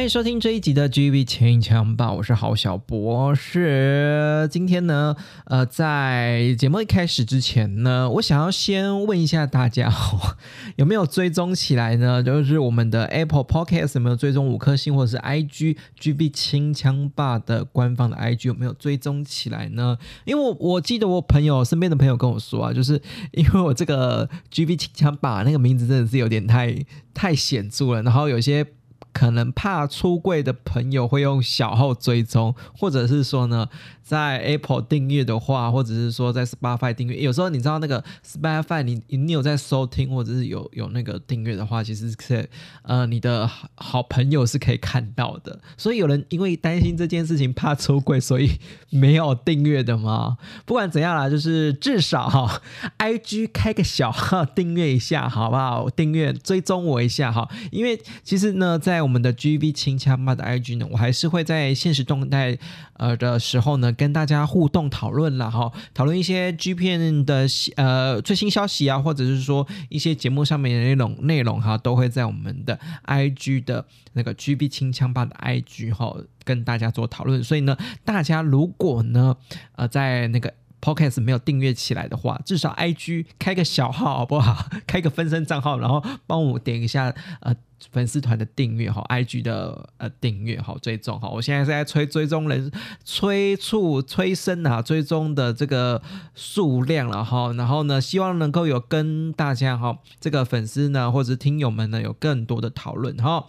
[0.00, 4.48] 欢迎收听这一集的 GB 前枪吧，我是郝小博士。
[4.50, 5.14] 今天呢，
[5.44, 9.92] 呃，在节目一开始之前呢，我想要先问一下大家，
[10.76, 12.22] 有没有追踪起来呢？
[12.22, 19.98] 就是我们的 Apple Podcast 有没有追踪五颗星，或者是 IG GB 轻枪吧的官方的 IG 有没有追踪起来呢？
[20.24, 22.98] 因为我我记得我朋友身边的朋友跟我说啊，就是
[23.32, 26.74] 因为我这个 GB 轻枪吧那个名字真的是有点太
[27.12, 28.66] 太显著了，然后有些。
[29.12, 33.68] 可能怕出柜的朋友会用小号追踪，或者是说呢，
[34.02, 42.48] 在 Apple 订阅的话，或者是说在 Spotify 订阅，有时候你知道那个 Spotify，你你有在收听或者是有有那个订阅的话，其实是
[42.82, 45.60] 呃你的好朋友是可以看到的。
[45.76, 48.58] 所以有人因为担心这件事情怕出柜，所以
[48.90, 50.38] 没有订阅的吗？
[50.64, 52.60] 不管怎样啦，就是至少哈
[52.98, 55.88] ，IG 开个小号订阅一下好不好？
[55.90, 62.58] 订阅追踪我一下哈，因为其实呢，在在我们的 GB 清枪吧的 IG 呢，我还是会在现实动态
[62.98, 77.42] 呃的时候呢，跟大家互动讨论了哈，讨论一些 G 片的呃最新消息啊，或者是说一些节目上面的那种内容哈，都会在我们的 IG 的那个 GB 清枪吧的 IG 哈跟大家做讨论。
[77.42, 79.34] 所以呢，大家如果呢
[79.76, 84.66] 呃在那个 Podcast 没有订阅起来的话，至少 IG 开个小号好不好？
[84.86, 87.54] 开个分身账号，然后帮我点一下呃。
[87.92, 92.70] 粉丝团的订阅哈，IG 的呃订阅哈，追踪哈，我现在是在催追踪人，
[93.06, 96.02] 催促催生啊，追踪的这个
[96.34, 103.46] 数量了哈，然后呢，希望能够有跟大家哈，这个粉丝呢或者听友们呢有更多的讨论哈。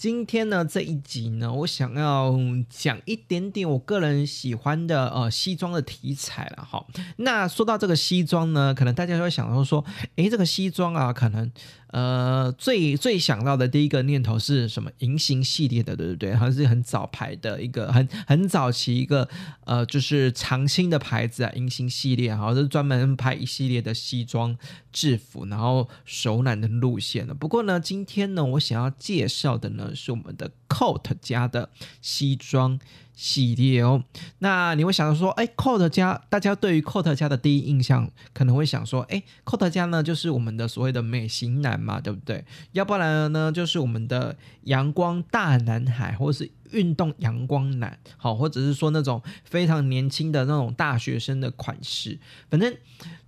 [0.00, 2.34] 今天呢这一集呢，我想要
[2.70, 6.82] 讲一点点我个人喜欢的呃西装的题材了哈。
[7.16, 9.84] 那说到这个西装呢，可能大家会想到说，
[10.16, 11.52] 诶，这个西装啊，可能。
[11.92, 14.88] 呃，最最想到的第一个念头是什么？
[14.98, 16.32] 银行系列的，对不对？
[16.36, 19.28] 好像是很早牌的一个，很很早期一个，
[19.64, 24.56] 呃，就是长青的牌子啊，银行系列，好像是专门拍一系列的西装
[24.92, 27.34] 制服，然后手揽的路线的。
[27.34, 31.70] 不过呢，今天呢，我想要介绍的呢，是我们的 Coat 家的
[32.00, 32.78] 西装。
[33.12, 34.02] 系列哦，
[34.38, 42.42] 那你会想到说，哎，Coat 家，大家对于 Coat 家的第一印象可能会想说，哎，Coat 家呢就是我们的所谓的美型男嘛，对不对？
[42.72, 52.18] 要不然呢，就是我们的阳光大男孩，或者是运动阳光男，好，或者是说那种非常年轻的那种大学生的款式，
[52.48, 52.74] 反正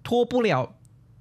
[0.03, 0.75] 脱不了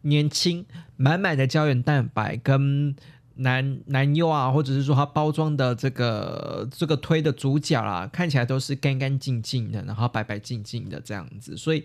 [0.04, 0.66] 年轻，
[0.96, 2.96] 满满的胶原蛋白跟。
[3.36, 11.84] 男男优啊，或者是说他包装的这个这个推的主角啦，看起来都是干干净净的，然后白白净净的这样子，所以，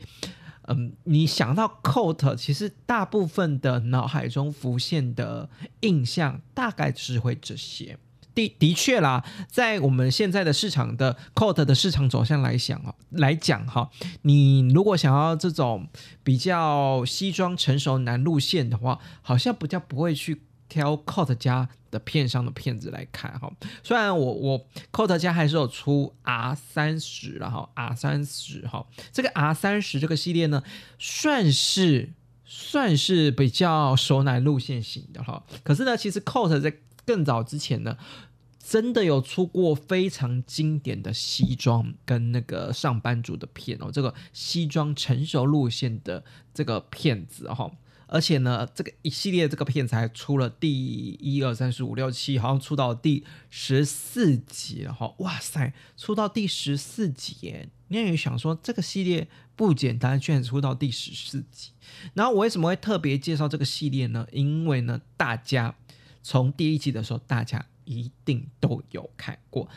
[0.69, 5.49] 嗯，你想到 coat，其实大部分的脑海中浮现的
[5.81, 7.97] 印象大概是会这些。
[8.35, 13.89] 的的确啦，在我们现在的市场的 coat 的市场走向来讲啊，来讲哈，
[14.23, 15.87] 你如果想要这种
[16.23, 20.43] 比较西装成熟男路线的话，好像比较不会去。
[20.69, 30.63] 挑 Cot 家的片商的片子来看哈，虽然我我 Cot 家还是有出 R 三十然后 R 三十哈，这个 R 三十这个系列呢，
[30.99, 32.13] 算是
[32.45, 35.45] 算是比较熟男路线型的哈。
[35.63, 37.97] 可是呢，其实 Cot 在更早之前呢，
[38.59, 47.71] 真的有出过非常经典的西装跟那个上班族的片哦，这个西装成熟路线的这个片子哈。
[48.09, 55.15] 而且呢，这个一系列这个片才出了第一二三四五六七，好像出到第十四集了哈！
[55.19, 57.69] 哇塞，出到第十四集耶！
[57.89, 61.71] 你也想说这个系列不简单，居然出到第十四集。
[62.15, 64.27] 然后我为什么会特别介绍这个系列呢？
[64.33, 65.75] 因为呢，大家
[66.23, 69.69] 从第一集的时候，大家一定都有看过。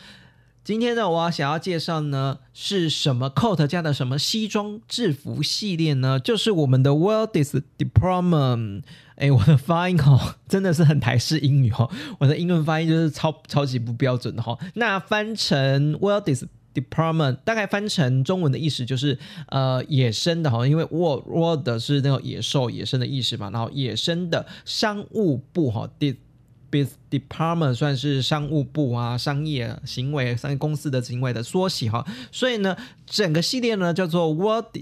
[0.70, 6.20] 今天呢，我想要介绍呢是什么 coat 家的什么西装制服系列呢？
[6.20, 8.84] 就是我们的 World's Department。
[9.16, 11.90] 哎，我的发音哦，真的是很台式英语哦，
[12.20, 14.56] 我的英文发音就是超超级不标准的哈。
[14.76, 16.44] 那翻成 World's
[16.76, 19.18] department 大概翻成中文的意思就是
[19.48, 26.16] 呃野生的哈，因为 world world 是那个野兽野生的意思嘛，然后野生的商务部哈，d
[26.72, 32.76] biz department 算是商务部啊，商业行为商业公司的行为的缩写哈，所以呢，
[33.06, 34.76] 整个系列呢叫做 What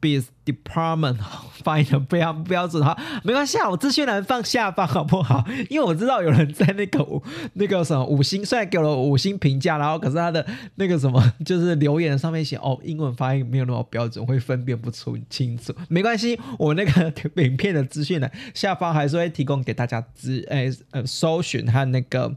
[0.00, 1.16] Bees Department
[1.64, 5.44] 发音的非常标准哈，没关系啊，我资讯栏放下方好不好？
[5.68, 7.04] 因为我知道有人在那个
[7.54, 10.46] 那个什么五星，虽然给了五星评价，然后可是他的
[10.76, 15.74] 那个什么就是留言上面写哦，英文发音没有那么标准，会分辨不出清楚。
[15.88, 17.12] 没关系，我那个
[17.42, 22.34] 影片的资讯栏下方还是会提供给大家资诶呃搜寻和那个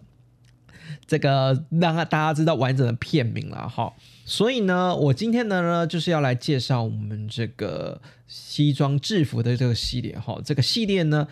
[1.05, 3.93] 这个让大家知道完整的片名了哈。
[4.29, 10.39] 所以呢，我今天呢呢就是要来介绍我们这个西装制服的这个系列哈。
[10.45, 11.27] 这个系列呢，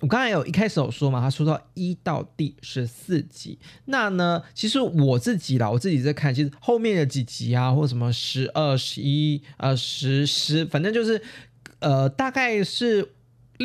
[0.00, 3.58] 我刚才有一开始有说嘛，他说到一到第十四集。
[3.86, 11.22] 那呢，其实我自己啦，我自己在看，其实后面的几集啊，或什么十二、十一、呃十十，反正就是
[11.78, 13.12] 呃，大概是。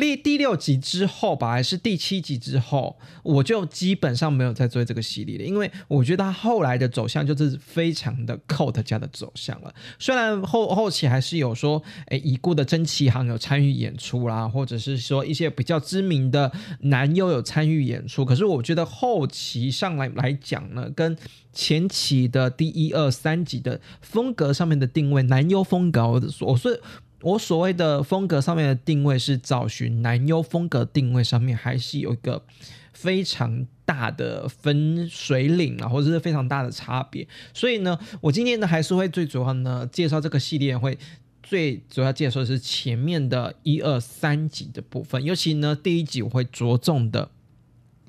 [0.00, 9.74] 第第六集之后吧，还是第七集之后，我就基本上没有再追这个系列了，因为我觉得他后来的走向就是非常的 cult 家的走向了。
[9.98, 21.16] 虽然后后期还是有说，哎，已故的真奇航有参与演出啦，或者是说一些比较知名的男优有参与演出，可是我觉得后期上来来讲呢，跟
[21.52, 26.80] 前期的第一二三集的风格上面的定位，男优风格，我我是。
[27.20, 32.44] 我所谓的风格上面的定位是找寻男优风格定位上面还是有一个
[32.92, 37.26] 非常大的分水岭啊，或者是非常大的差别。
[37.52, 40.96] 所以呢，我今天呢还是会最主要呢介绍这个系列，会
[41.42, 47.30] 最主要介绍的是前面的一二三集的部分，尤其呢第一集我会着重的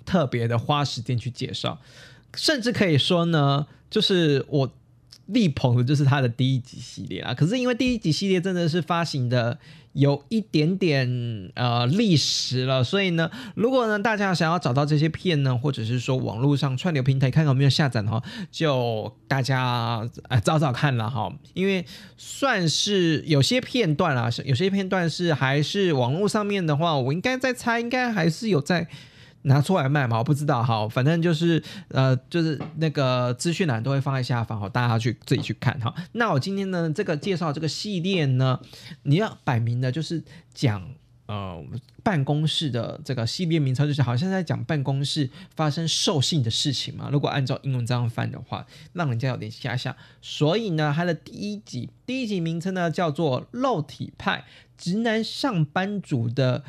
[0.05, 1.81] 特别的花时间去介绍，
[2.35, 4.71] 甚至可以说呢，就是我。
[5.29, 9.57] 力捧的就是他的第一集系列啊，可是因为第一集系列真的是发行的
[9.93, 18.21] 有一点点呃历史了，所以呢，如果呢大家想要找到这些片呢，或者是说网络上串流平台看看有没有下载的话，
[18.51, 19.61] 就大家
[20.27, 21.85] 啊找找看了哈，因为
[22.17, 28.87] 算是有些片段啊，有些片段是还是网络上面的话，我应该在猜，应该还是有在。
[29.43, 30.17] 拿出来卖吗？
[30.17, 35.93] 我不知道，好，反正就是呃，就是那个资讯栏都会放在下方，好，大家去自己去看哈。
[36.11, 38.59] 那我今天呢，这个介绍这个系列呢，
[39.03, 40.21] 你要摆明的就是
[40.53, 40.85] 讲
[41.27, 41.63] 呃
[42.03, 47.09] 办公室的这个系列名称，就是好像在讲办公室发生兽性的事情嘛。
[47.09, 49.95] 如果按照英文这样翻的话，让人家有点遐想。
[50.21, 54.43] 所以呢，它的第一集第一集名称呢叫做《肉体派
[54.77, 56.59] 直男上班族的》。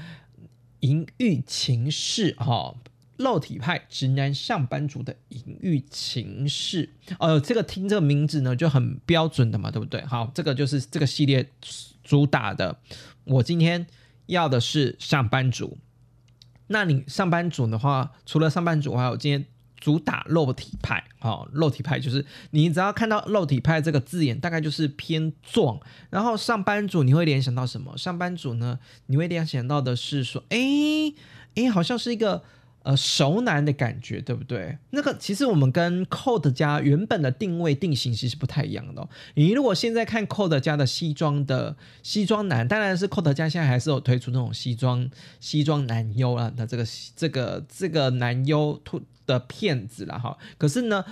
[0.80, 2.74] 淫欲情事，哈，
[3.16, 10.04] 肉体派直男上班族的淫欲情事，哦，这个听这个名字呢就很标准的嘛，对不对？
[10.06, 11.48] 好，这个就是这个系列
[12.02, 12.78] 主打的。
[13.24, 13.86] 我今天
[14.26, 15.78] 要的是上班族，
[16.66, 19.46] 那你上班族的话，除了上班族，还有今天。
[19.80, 25.80] 主打肉体派，哦，肉体派就是你只要看到肉体派这个字眼，大概就是偏壮。
[26.10, 27.96] 然后上班族你会联想到什么？
[27.96, 30.58] 上班族呢，你会联想到的是说，哎
[31.54, 32.44] 哎，好像是一个。
[32.82, 34.78] 呃，熟男的感觉，对不对？
[34.88, 39.08] 那个其实我们跟 Code 家原本的定位定型其实不太一样的哦。
[39.34, 45.06] 你如果现在看 Code 家的西装的西装男，当然是 Code 家现在还是有推出那种西装
[45.40, 48.98] 西装男优啊那这个这个这个男优突
[49.30, 50.36] 的骗子了哈。
[50.58, 51.04] 可是呢，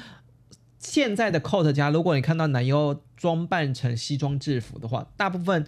[0.78, 5.66] 现在的 Code 家，如果你看到男优装扮成西装制服的话，大部分。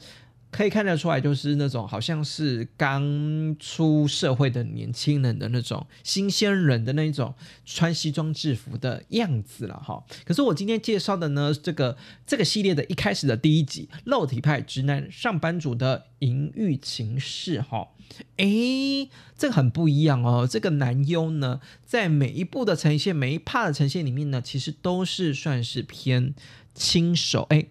[0.50, 10.04] 可以看得出来，就是那种好像是刚出社会的年轻人的那种新鲜人的那种穿西装制服的样子了哈。
[10.24, 17.88] 可是我今天介绍的呢，这个这个系列的一开始的第一集，肉体派直男上班族的淫欲情事哈，
[18.36, 20.48] 诶，这个很不一样哦。
[20.50, 26.34] 这个男优呢，在每一部的呈现，每一 part 的呈现里面呢，其实都是算是偏
[26.74, 27.68] 轻熟诶。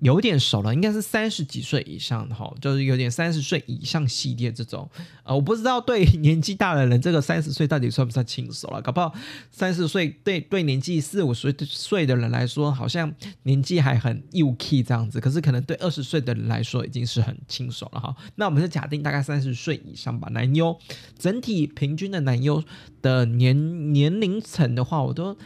[0.00, 4.88] 有点熟了，应该是三十几岁以上的哈，就是有点三十岁以上系列这种。
[5.24, 8.82] 呃，我不知道对年纪大的人，这个三十岁到底算不算轻熟了？
[8.82, 9.12] 搞不好
[9.50, 13.12] 三十岁对对年纪四五十岁的人来说，好像
[13.44, 15.18] 年纪还很幼气这样子。
[15.18, 18.14] 可是可能对二十岁的人来说，已经是很轻熟了哈。
[18.34, 20.28] 那我们就假定大概三十岁以上吧。
[20.32, 20.78] 男优
[21.18, 22.62] 整体平均的男优
[23.00, 25.36] 的年年龄层的话，我都。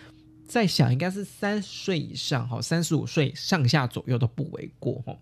[0.51, 5.17] 在想应该是三十岁以上哈，三十五岁上下左右都不为过哈。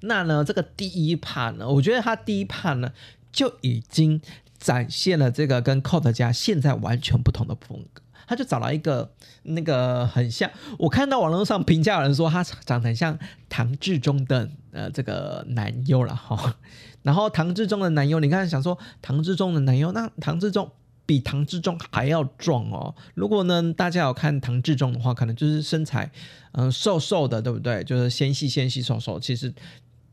[0.00, 2.92] 那呢，这个第一趴呢，我觉得他第一趴呢
[3.32, 4.20] 就已经
[4.58, 8.02] 展现了这个跟 Code 家现在完全不同的风格。
[8.26, 9.14] 他就找了一个
[9.44, 16.56] 那个很像，我看到网络上评价有人说他长得很像唐志忠的呃这个男优了哈。
[17.02, 20.70] 然后唐志忠的男优，你看想说唐志忠的男优，那唐志忠
[21.04, 22.94] 比唐志忠还要壮哦。
[23.14, 26.10] 如果呢大家有看唐志忠的话，可能就是身材
[26.52, 27.82] 嗯瘦瘦的，对不对？
[27.84, 29.52] 就是纤细纤细瘦瘦，其实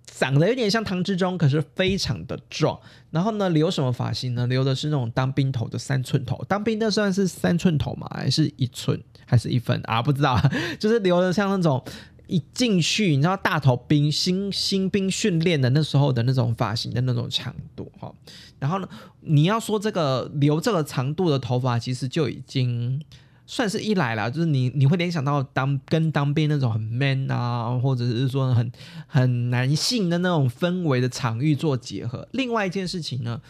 [0.06, 2.80] 长得有点像唐志忠，可是非常的壮。
[3.12, 4.46] 然后呢，留什么发型呢？
[4.48, 6.44] 留的是那种当兵头的三寸头。
[6.48, 8.10] 当兵的算是三寸头吗？
[8.14, 9.02] 还是一寸？
[9.26, 10.02] 还是一分啊？
[10.02, 10.40] 不知道，
[10.80, 11.84] 就是留的像那种。
[12.30, 18.14] 一进去，你知道大头兵新新兵训练的那时候的那种发型的那种长度哈，
[18.60, 18.88] 然后呢，
[19.22, 23.02] 你要说这个留这个长度的头发，其实就已经
[23.48, 28.72] 算是一来了，就是你你会联想到当跟当兵那种很 man 啊，或者是说很
[29.08, 32.28] 很男性的那种氛围的场域做结合。
[32.34, 33.42] 另外一件事情呢，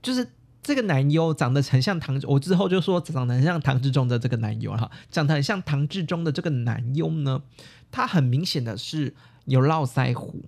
[0.00, 0.26] 就是
[0.62, 7.42] 这个男优长得很像唐，我之后就说长得很像唐志忠的这个男优哈，长得很像唐志忠的这个男优呢。
[7.90, 9.14] 他很明显的是
[9.44, 10.44] 有络腮胡，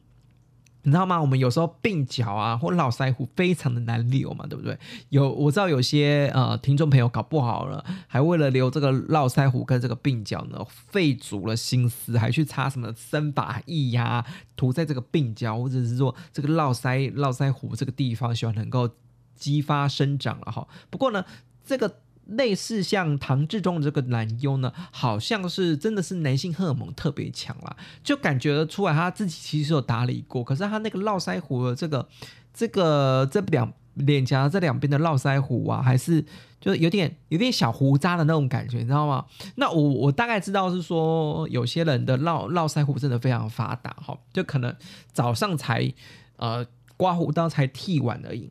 [0.84, 1.20] 你知道吗？
[1.20, 4.78] 我们有时候鬓角啊或络腮胡非常的难留嘛，对不对？
[5.10, 14.24] 有我知道有些呃听众朋友搞不好了，还为了留这个络腮胡跟这个鬓角呢，费足了心思，还去擦什么生发液呀，
[14.56, 18.88] 涂在这个鬓角或者是说这个络腮络腮胡这个地方，希望能够
[19.34, 20.66] 激发生长了哈。
[20.90, 21.24] 不过呢，
[21.64, 22.00] 这个。
[22.26, 32.08] 类似像唐志忠这个男优呢，好像是真的是男性荷尔蒙特别强啦，就感觉出来他自己其实有打理过，可是他那个络腮胡的这个
[32.54, 36.24] 这个这两脸颊这两边的络腮胡啊，还是
[36.62, 39.26] 就有点有点小胡渣的那种感觉，你知道吗？
[39.56, 44.74] 那我我大概知道是说有些人的络络腮胡真的非常发达哈，就可能
[45.12, 45.92] 早上才
[46.36, 46.64] 呃
[46.96, 48.50] 刮胡刀才剃完而已。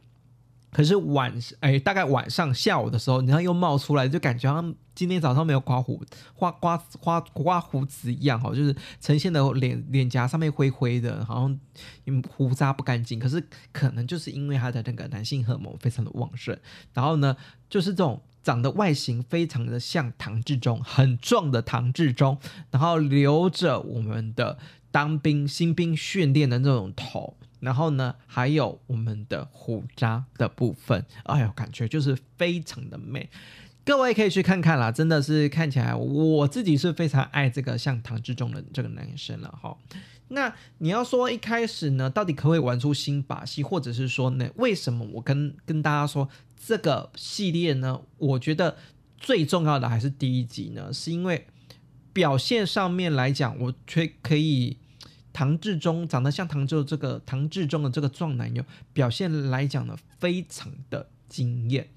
[0.73, 6.03] 可是晚哎，大概晚上下午的时候，你看又冒出来，就感觉像今天早上没有刮胡、
[6.35, 11.59] 刮刮刮刮胡子一样哈，就是呈现的脸脸颊上面灰灰的，好像
[12.05, 13.19] 因为胡渣不干净。
[13.19, 16.57] 可是可能就是因为他的那个男性荷尔蒙非常的旺盛，
[16.93, 17.37] 然后呢，
[17.69, 22.37] 就是这种长得外形非常的像唐志忠，很壮的唐志忠，
[22.71, 24.57] 然后留着我们的
[24.91, 27.37] 当兵新兵训练的那种头。
[27.63, 33.29] 然后呢，还有我们的胡渣的部分，哎呦，感觉就是非常的美。
[33.86, 39.77] 各位可以去看看啦，真的是看起来我自己是非常爱这个像唐志忠的这个男生了哈。
[40.27, 46.27] 那你要说一开始呢，到底可不可以玩出新把戏，或者是说呢，为什么我跟跟大家说
[46.65, 48.01] 这个系列呢？
[48.17, 48.75] 我觉得
[49.17, 51.48] 最重要的还是第一集呢，是因为
[52.12, 54.77] 表现上面来讲，我却可以。
[55.33, 58.63] 唐志忠长得像唐志这个唐志忠的这个壮男友，
[58.93, 61.89] 表现来讲呢，非常的惊艳，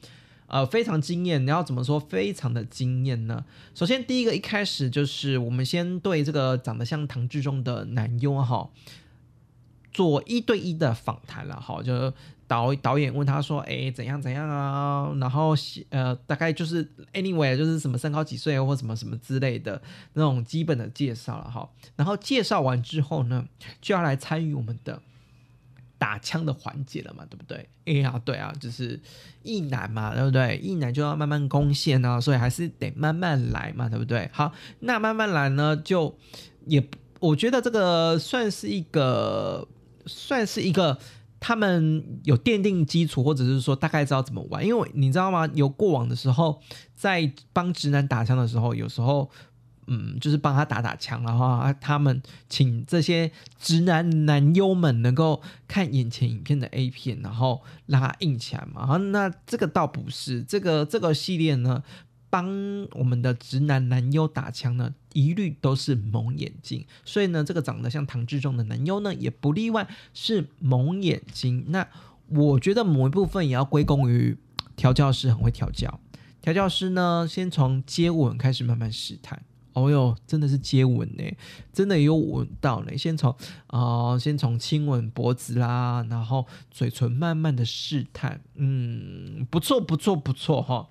[0.46, 1.44] 呃，非常惊艳。
[1.44, 3.44] 你要怎么说非常的惊艳呢？
[3.74, 8.70] 首先，第一个一开始就是我们先对这个长得像唐志忠的男优哈，
[9.92, 12.12] 做一对一的访谈了哈，就。
[12.48, 15.54] 导导演问他说：“哎，怎样怎样啊？”然后
[15.90, 21.68] 呃，大概就是 anyway，就是什么身高几岁或什么什么之类的那种基本的介绍了哈。
[21.96, 23.44] 然后介绍完之后呢，
[23.80, 25.02] 就要来参与我们的
[25.98, 27.68] 打枪的环节了嘛，对不对？
[27.86, 29.00] 哎呀，对啊，就是
[29.42, 30.56] 一男嘛，对不对？
[30.58, 34.30] 一男就要慢慢攻陷啊，所以还是得慢慢来嘛，对不对？
[34.32, 36.16] 好，那慢慢来呢，就
[36.66, 36.86] 也
[37.18, 39.66] 我觉得这个算是一个，
[40.06, 40.96] 算是一个。
[41.46, 45.48] 他们有奠定基础，或者是说大概知道怎么玩，因为你知道吗？
[45.54, 46.60] 有过往的时候，
[46.96, 49.30] 在帮直男打枪的时候，有时候，
[49.86, 58.96] 嗯，就是帮他打打枪，然后他们请这些直男男优们能够看眼前影片的 A 片，然后让他硬起来嘛。
[58.96, 61.80] 那这个倒不是这个这个系列呢。
[62.28, 62.46] 帮
[62.92, 71.64] 我们的直男男优打枪呢，一律都是蒙眼睛，所以呢，这个长得像唐志忠的男优呢，也不例外是蒙眼睛。
[71.68, 71.88] 那
[72.28, 74.36] 我觉得某一部分也要归功于
[74.74, 76.00] 调教师很会调教。
[76.42, 79.42] 调教师呢，先从接吻开始慢慢试探。
[79.72, 81.24] 哦哟，真的是接吻呢，
[81.70, 82.96] 真的有吻到呢。
[82.96, 88.40] 先从啊，先从亲吻脖子啦，然后嘴唇慢慢的试探。
[88.54, 90.88] 嗯，不错，不错，不错哈。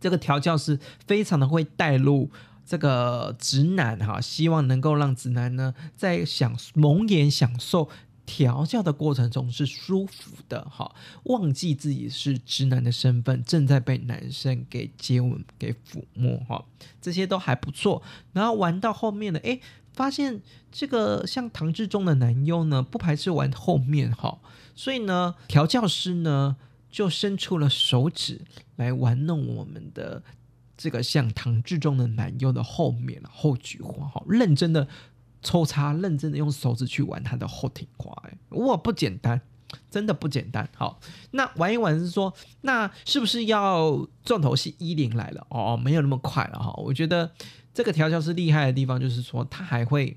[0.00, 2.30] 这个调教师非常的会带入
[2.64, 7.88] 这个直男哈，希望能够让直男呢在享蒙眼享受
[8.24, 16.64] 调教的过程中是舒服的哈，忘记自己是直男的身份，正在被男生给接吻给抚摸哈，
[17.02, 18.02] 这些都还不错。
[18.32, 19.60] 然后玩到后面呢，诶，
[19.92, 20.40] 发现
[20.70, 24.38] 这个像唐志忠的男优呢，不排斥玩后面哈，
[24.76, 26.56] 所以呢，调教师呢。
[26.90, 28.40] 就伸出了手指
[28.76, 30.22] 来玩弄我们的
[30.76, 34.88] 这个像唐志忠的男优的后面后菊花，哈，认真的
[35.42, 39.40] 抽插，认真的用手指去玩他的后庭花，哎，哇，不简单，
[39.90, 40.68] 真的不简单。
[40.74, 40.98] 好，
[41.32, 45.46] 那玩一玩是说，那是不是要重头戏一零来了？
[45.50, 46.72] 哦，没有那么快了哈。
[46.78, 47.30] 我觉得
[47.72, 50.16] 这个调教师厉害的地方就是说，他还会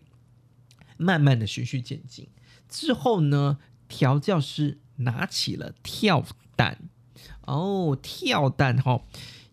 [0.98, 2.28] 慢慢的循序渐进。
[2.68, 6.22] 之后呢，调教师拿起了跳
[6.56, 6.78] 蛋，
[7.46, 9.02] 哦，跳蛋哈。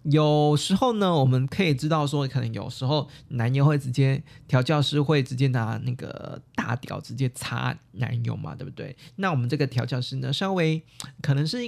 [0.04, 8.96] 有时候呢，我们可以知道说，可能有时候男优会直接调教师会直接拿那个大屌直接擦男优嘛，对不对？
[9.16, 10.82] 那我们这个调教师呢，稍微
[11.20, 11.58] 可能是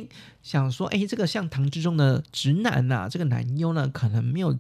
[0.43, 4.59] 想说，哎，这个像唐之中的直男呐，这个男优呢，可能没有。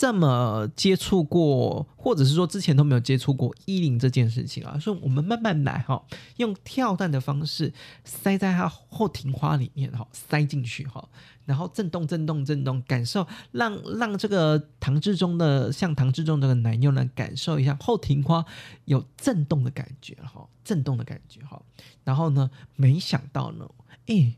[0.00, 6.00] 这么接触过，或者是说之前都没有接触过衣领这件事情啊，所以我们慢慢来哈，
[6.36, 7.74] 用跳蛋的方式
[8.04, 11.08] 塞在它后庭花里面哈，塞进去哈，
[11.46, 18.44] 然后震动震动震动，感受让让这个唐志中的像唐志中这个男优呢，感受一下后庭花
[18.84, 21.60] 有震动的感觉哈，震动的感觉哈，
[22.04, 23.68] 然后呢，没想到呢，
[24.06, 24.36] 哎。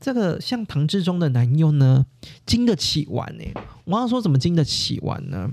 [0.00, 2.06] 这个像唐志忠的男优呢，
[2.46, 3.44] 经得起玩呢。
[3.84, 5.52] 我要说怎么经得起玩呢？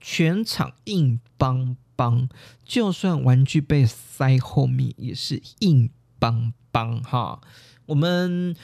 [0.00, 2.28] 全场硬邦邦，
[2.64, 7.40] 就算玩具被塞后面也是硬邦邦哈。
[7.86, 8.54] 我们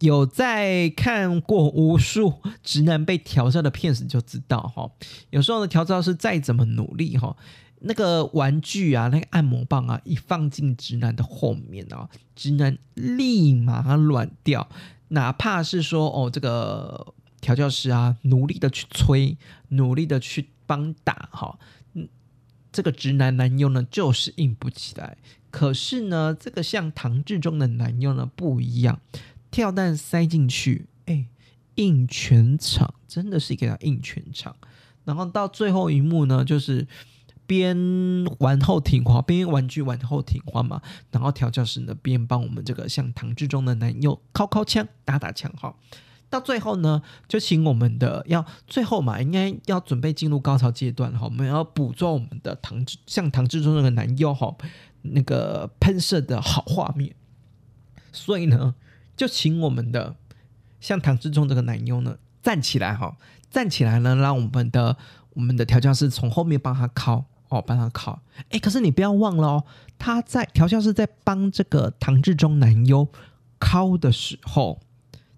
[0.00, 4.90] 有在看过无数直男被调教的片子，就知道哈。
[5.30, 7.36] 有时候的调教是再怎么努力哈。
[7.80, 14.68] 那个玩具啊，那个按摩棒啊，一放进直男的后面啊，直男立马软掉。
[15.08, 19.36] 哪怕是说哦，这个调教师啊，努力的去催，
[19.68, 21.58] 努力的去帮打哈，
[21.92, 22.08] 嗯，
[22.72, 25.16] 这个直男男优呢，就是硬不起来。
[25.50, 29.00] 可是呢，这个像唐志中的男优呢，不一样，
[29.50, 31.26] 跳蛋塞进去，哎，
[31.76, 34.56] 硬全场，真的是给他硬全场。
[35.04, 36.86] 然后到最后一幕呢，就是。
[37.46, 37.76] 边
[38.40, 45.74] 玩后庭花，边玩具玩后庭花嘛，然后调教师呢边帮我们这个像唐志忠的男友敲敲枪、打打枪哈。
[46.28, 54.52] 到最后呢，就请我们的要最后嘛，应该要准备进入高潮阶段哈，我们要捕捉我们的唐志像唐志忠那个男友哈，
[55.02, 57.14] 那个喷射的好画面。
[58.12, 58.74] 所以呢，
[59.16, 60.16] 就请我们的
[60.80, 63.16] 像唐志忠这个男优呢站起来哈，
[63.48, 64.96] 站起来呢，让我们的
[65.34, 67.24] 我们的调教师从后面帮他敲。
[67.48, 69.64] 哦，帮他考，哎，可是你不要忘了哦，
[69.98, 73.08] 他在调教师在帮这个唐志忠男优
[73.58, 74.80] 烤的时候，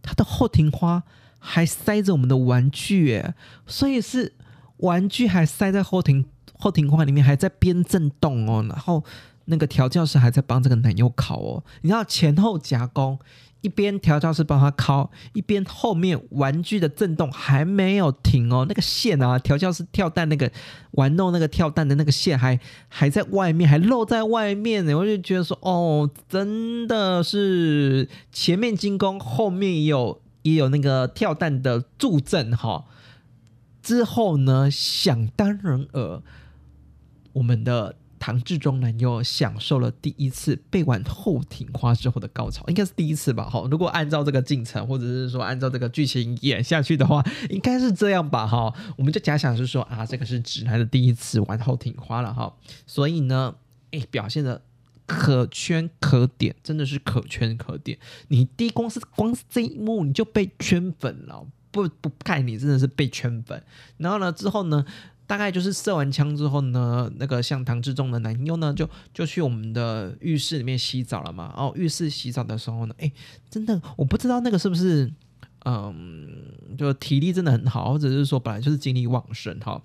[0.03, 1.03] 他的后庭花
[1.39, 3.35] 还塞着我们的玩具，哎，
[3.67, 4.35] 所以是
[4.79, 6.25] 玩具还塞在后庭
[6.59, 9.05] 后庭花里面，还在边震动哦，然后
[9.45, 13.19] 那个调教师还在帮这个男优考哦，你知道前后夹攻。
[13.61, 20.51] 一边调教师帮他敲，一边后面玩具的震动还没有停哦，那个线啊，调教师跳蛋那个
[20.93, 24.97] 玩弄那个跳蛋的那个线还还在外面，还露在外面呢。
[24.97, 32.85] 我就觉得说，哦，真的是前面进攻，后面也有也有那个跳蛋的助阵哈。
[33.83, 36.23] 之后呢，想当然尔，
[37.33, 37.97] 我们的。
[38.19, 43.49] 唐志忠男优享受了第一次背完后庭花之后的高潮，应该是第一次吧？
[43.49, 48.47] 哈，如果按照这个进程，或者是说按照这个剧情演下去的话，应该是这样吧？
[48.47, 52.55] 哈，我们就假想是说啊，这个是直男的第一次玩后庭花了哈，
[52.87, 53.55] 所以呢，
[53.93, 54.63] 哎，表现的
[55.07, 57.99] 可圈可点，真的是可圈可点。
[58.29, 63.63] 你第一光是光是这一幕你就被圈粉了，不不看你真的是被圈粉。
[63.97, 64.85] 然后呢，之后呢？
[65.29, 71.53] 大概就是射完枪之后呢，那个像唐志忠的男优呢，就就去我们的浴室里面洗澡了嘛。
[71.55, 73.13] 哦，浴室洗澡的时候呢，哎，
[73.51, 75.13] 真的我不知道那个是不是，
[75.67, 76.27] 嗯，
[76.79, 79.83] 就体力真的很好，或者是说本来就是精力旺盛哈。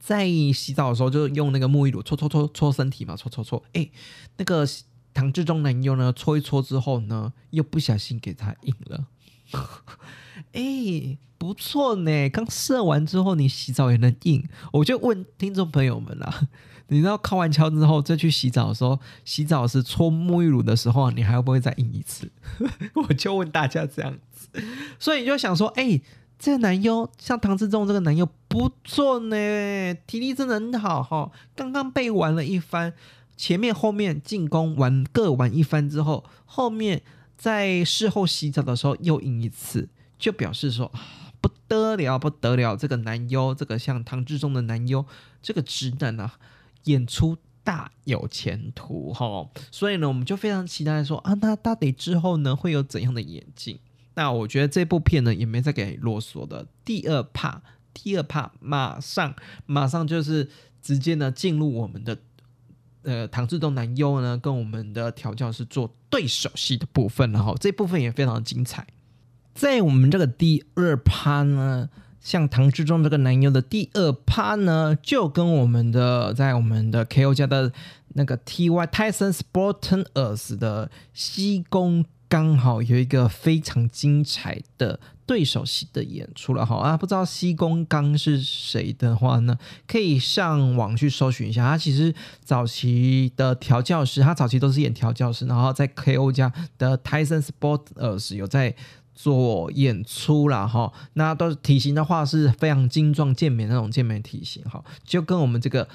[0.00, 3.62] 在洗澡的时候就用那个沐浴露搓搓搓搓身体嘛，搓搓搓。
[3.74, 3.90] 哎，
[4.38, 4.66] 那个
[5.12, 9.06] 唐志忠男优呢，搓一搓之后呢，又不小心给他硬了。
[10.52, 12.28] 哎，不错呢！
[12.30, 14.42] 刚射完之后，你洗澡也能硬。
[14.72, 16.48] 我就问听众朋友们啦，
[16.88, 22.30] 你知道敲完敲之后再去洗澡的时候，洗澡时搓沐浴乳的时候，你还会不会再硬一次？
[22.96, 24.48] 我就问大家这样子，
[24.98, 26.00] 所以你就想说，哎，
[26.38, 31.30] 这个男优像唐志忠这个男优不错呢，体力真的很好哈。
[31.54, 32.94] 刚刚被玩了一番，
[33.36, 37.02] 前面后面进攻玩各玩一番之后，后面。
[37.36, 40.90] 在事后洗澡的时候又赢一次，就表示说
[41.66, 45.04] 得了不得了，这个男优，这个像唐志忠的男优，
[45.42, 46.38] 这个直男啊，
[46.84, 49.48] 演出大有前途哈。
[49.70, 53.78] 所以呢，我们就非常期待说啊，那到底之后呢会有怎样的演进？
[54.14, 56.66] 那我觉得这部片呢也没再给啰嗦的。
[56.84, 57.60] 第二 part，
[57.92, 59.34] 第二 part 马上
[59.66, 60.48] 马上就是
[60.80, 62.18] 直接呢进入我们的
[63.02, 68.86] 呃唐志东男优呢跟我们的调教师做对手戏的部分了哈，这部分也非常精彩。
[69.54, 71.88] 在我们这个第二趴呢，
[72.20, 77.72] 像唐志忠这个男优的第二趴呢，就跟我们的在我们的 KO 家的
[78.14, 91.68] 那个 TY Tyson Sporters 的西宫刚好有一个非常精彩的对手戏的演出了哈啊，不知道西宫刚是谁的话呢，可以上网去搜寻一下。
[91.68, 92.12] 他其实
[92.42, 98.74] 早期的调教师，他早期都是演调教师，然后在 KO 家的 Tyson Sporters 有在。
[99.14, 105.88] 做演出啦哈，那都是体型的话是非常精壮健美那种健美体型哈，就跟我们这个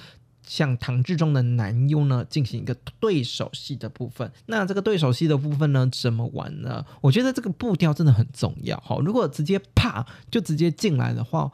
[0.45, 4.31] 像唐志忠的男优呢进行一个对手戏的部分。
[4.45, 6.85] 那这个对手戏的部分呢怎么玩呢？
[7.01, 8.97] 我觉得这个步调真的很重要哈。
[9.03, 11.51] 如果直接啪就直接进来的话。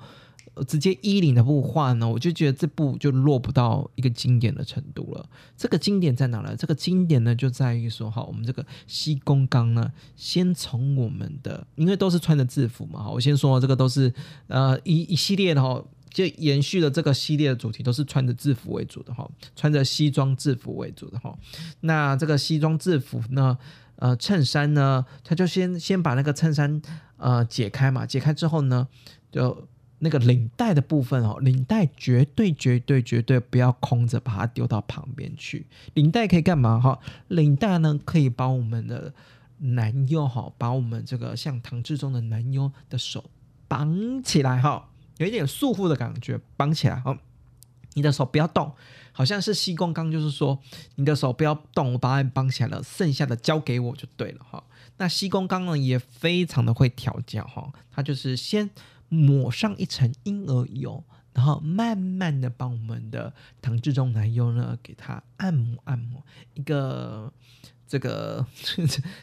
[0.64, 5.30] 直接衣领的步换呢，我就觉得这部就落不到一个经典的程度了。
[5.58, 6.56] 这个经典在哪呢？
[6.56, 14.14] 这个经典呢就在于说，哈，我们这个西宫刚呢，先从我们的，因为都是穿着制服嘛，哈，我先说这个都是
[14.48, 21.38] 呃一一系列的哈，就延续了这个系列的主题，都是穿着制服为主的哈，穿着西装制服为主的哈。
[21.82, 23.58] 那这个西装制服呢，
[23.98, 26.82] 呃，衬衫呢，他就先先把那个衬衫
[27.18, 28.88] 呃解开嘛，解开之后呢，
[29.30, 29.68] 就。
[30.06, 35.66] 那个领带的部分哦，领带绝对绝对绝对不要空着，把它丢到旁边去。
[35.96, 37.00] 领带可以干嘛哈？
[37.30, 39.12] 领带呢可以把我们的
[39.58, 43.32] 男优哈，把我们这个像唐志忠的男优的手
[43.68, 47.18] 绑起来哈，有一点束缚的感觉，绑起来哈。
[47.96, 48.72] 你的手不要动，
[49.12, 50.60] 好像是西宫刚就是说，
[50.96, 54.64] 你的手不要动，我把它绑起来了，剩下的交给我就对了哈。
[54.98, 58.70] 那西宫刚呢也非常的会调教哈，他就是先。
[59.10, 67.32] 抹上一层婴儿油，然后慢慢的帮我们的唐志忠男友呢，给他按摩按摩，一个
[67.88, 68.46] 这个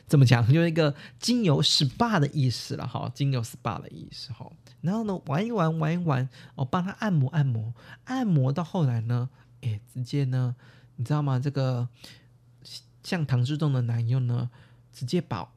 [0.06, 4.50] 怎么讲，就是一个精油 SPA 的意思了哈，精油 SPA 的意思哈。
[4.80, 10.56] 然后呢，玩一玩，玩一玩，哦帮他按摩按摩，按摩到后来呢，哎，直接呢，
[10.96, 11.38] 你知道吗？
[11.38, 11.88] 这个
[13.02, 14.50] 像唐志忠的男优呢，
[14.92, 15.52] 直接把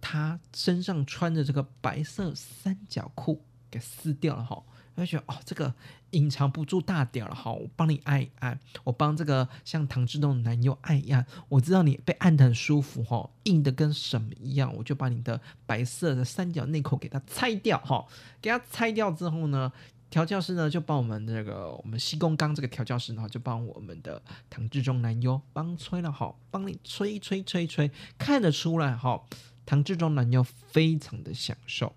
[0.00, 3.42] 他身上穿着这个白色三角裤。
[3.70, 4.62] 给撕掉了哈，
[4.96, 5.72] 就觉得哦，这个
[6.10, 18.06] 隐藏不住大屌了哈，我帮你按一按，我帮这个像唐志东的男友按一按，我知道你被按的很舒服哈，硬的跟什么一样，我就把你的白色的三角内裤给它拆掉哈，
[18.42, 19.72] 给它拆掉之后呢，
[20.10, 29.22] 调教师呢就帮我们这个我们西宫刚这个调教师呢就帮我们的唐志忠男优帮吹了哈，帮你吹吹吹吹，看得出来哈，
[29.64, 31.94] 唐志忠男优非常的享受。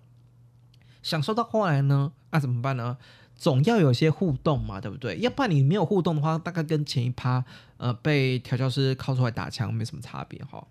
[1.04, 2.96] 享受到后来呢，那怎么办呢？
[3.36, 5.18] 总要有些互动嘛，对不对？
[5.18, 7.44] 要不然你没有互动的话，大概跟前一趴
[7.76, 10.66] 呃被调教师靠出来打枪没什么差别哈。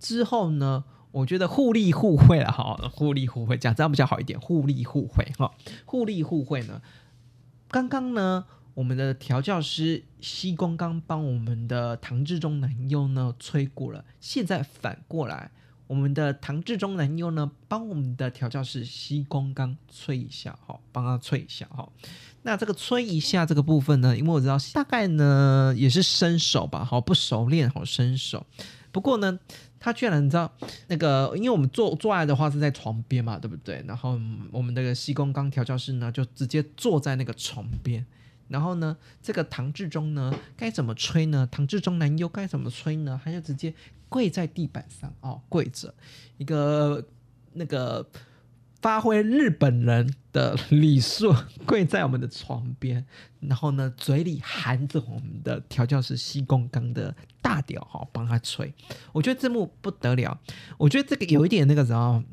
[0.00, 5.52] 之后呢，我觉得互利互惠了哈，互利互惠讲这样比较好一点，互利互惠哈，
[5.84, 6.80] 互利互惠呢。
[7.68, 15.50] 刚刚呢，我们的调教师西光刚帮我们的唐志忠男优呢吹过了，现在反过来。
[15.88, 21.88] 我们的唐志忠男优呢，帮我们的调教师西宫刚吹一下哈，帮他吹一下哈。
[22.42, 28.46] 那这个吹一下这个部分呢，因为我知道大概呢也是新手吧，好不熟练，好新手。
[28.92, 29.38] 不过呢，
[29.80, 30.52] 他居然你知道
[30.88, 33.82] 那个，因为我们坐坐爱的话是在床边嘛，对不对？
[33.88, 34.20] 然后
[34.52, 38.04] 我们那个西宫刚调教师呢，就直接坐在那个床边。
[38.48, 41.46] 然后呢，这个唐志忠呢，该怎么吹呢？
[41.50, 43.20] 唐志忠男优该怎么吹呢？
[43.22, 43.74] 他就直接
[44.08, 45.94] 跪在地板上哦，跪着，
[46.36, 47.06] 一个
[47.52, 48.06] 那个
[48.80, 51.34] 发挥日本人的礼数，
[51.66, 53.04] 跪在我们的床边，
[53.40, 58.72] 然后呢，嘴里含着我们的调教师西宫刚的大屌哈，帮他吹。
[59.12, 60.38] 我觉得这幕不得了，
[60.76, 62.24] 我觉得这个有一点那个什么。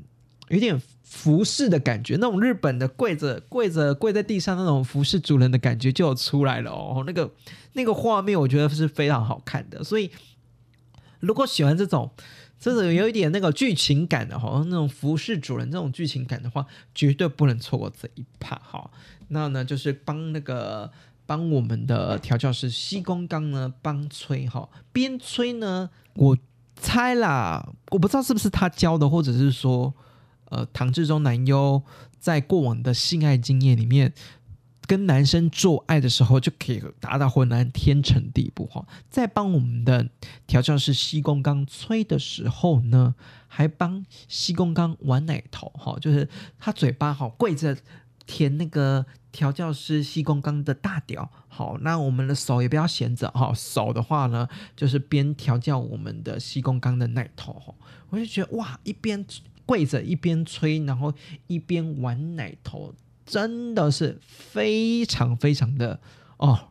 [0.50, 7.04] 有点服侍的感觉，那种日本的跪着跪着跪在地上那种服侍主人的感觉就出来了哦。
[7.08, 7.34] 那个
[7.74, 9.84] 那个画面，我觉得是非常好看的。
[9.84, 10.12] 所以，
[11.26, 12.12] 如果喜欢这种
[12.60, 18.90] 这种有一点那个剧情感的哈，那种服侍主人这种剧情感的话，绝对不能错过这一趴哈。
[19.28, 20.92] 那呢，就是帮那个
[21.26, 26.38] 帮我们的调教师西宫刚呢帮吹哈，边吹呢，我
[26.76, 29.94] 猜啦，我不知道是不是他教的，或者是说。
[30.50, 31.82] 呃，唐志忠男优
[32.20, 34.14] 在过往的性爱经验里面，
[34.88, 38.86] 跟男生做爱的时候就可以达到浑然天成地步哈。
[39.10, 40.10] 在帮我们的
[40.46, 43.16] 调教师西宫刚吹的时候呢，
[43.48, 46.28] 还帮西宫刚玩奶头哈，就是
[46.60, 47.78] 他嘴巴好跪着
[48.26, 51.32] 舔那个调教师西宫刚的大屌。
[51.48, 57.74] 好，那我们的手也不要闲着哈，手的话呢，就是边调教我们的西宫刚的奶头哈。
[58.10, 59.26] 我就觉得哇，一边
[59.66, 61.14] 跪着一边吹，然后
[61.48, 62.94] 一边玩奶头。
[63.26, 66.00] 真的是非常非常的
[66.38, 66.70] 哦，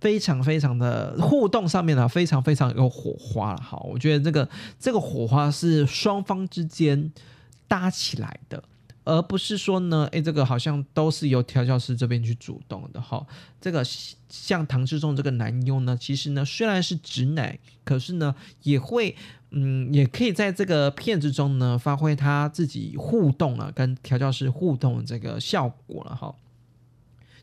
[0.00, 3.60] 非常非常的互动上面呢，非常非常有火花了。
[3.60, 7.12] 好，我觉得这个这个火花是双方之间
[7.68, 8.62] 搭起来的，
[9.04, 13.00] 而不是说呢，哎，这个好像都是由调教师这边去主动的。
[13.00, 13.26] 哈，
[13.60, 13.82] 这个
[14.28, 19.16] 像唐志忠这个男佣呢，其实呢虽然是直男，可是呢也会。
[19.52, 26.32] 嗯，也可以在这个片子中呢，发挥他自己互动了，跟调教师互动这个效果了哈。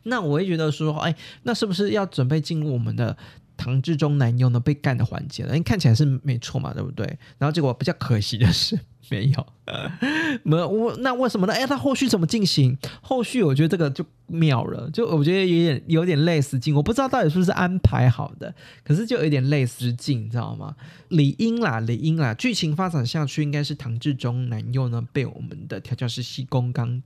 [0.04, 3.14] 那我会觉得说，哎，那是不是要准备进入我们的
[3.58, 5.50] 唐志中男佣呢被干的环节了？
[5.50, 7.04] 因为看起来是没错嘛，对不对？
[7.36, 8.80] 然后结果比较可惜的是。
[9.10, 9.46] 没有，
[10.44, 11.52] 没有我那为什么呢？
[11.52, 12.76] 哎，他后续怎么进行？
[13.00, 20.76] 后续我觉得这个就妙了，就我觉得有点有点类似劲，我不知道到底是不是安排好的，可是就有点类似劲，你知道吗？
[21.08, 27.02] 理应啦，理应啦，剧情发展下去应该是唐志忠男友呢被我们的调教师西宫刚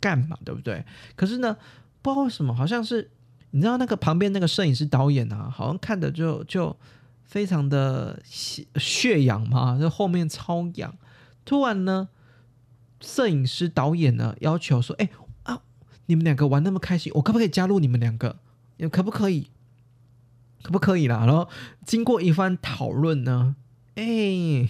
[0.00, 0.84] 干嘛，对不对？
[1.14, 1.56] 可是呢，
[2.02, 3.10] 不知道为什么，好像是
[3.52, 6.76] 你知道那个旁边那个摄影师导演啊，好像看的就就
[7.22, 10.92] 非常的血血痒嘛，就后面超痒。
[11.44, 12.08] 突然呢，
[13.00, 15.10] 摄影师导演呢要求说：“哎
[15.42, 15.62] 啊，
[16.06, 18.36] 你们两个玩那么开心，我可不可以加入你们两个？
[18.90, 19.48] 可不可以？
[20.62, 21.48] 可不可以啦？”然后
[21.84, 23.56] 经过一番讨论呢，
[23.96, 24.68] 哎，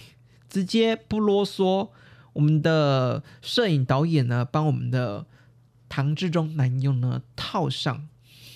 [0.49, 1.89] 直接不啰嗦，
[2.33, 5.25] 我们的摄影导演呢帮我们的
[5.87, 8.07] 唐志忠男优呢套上。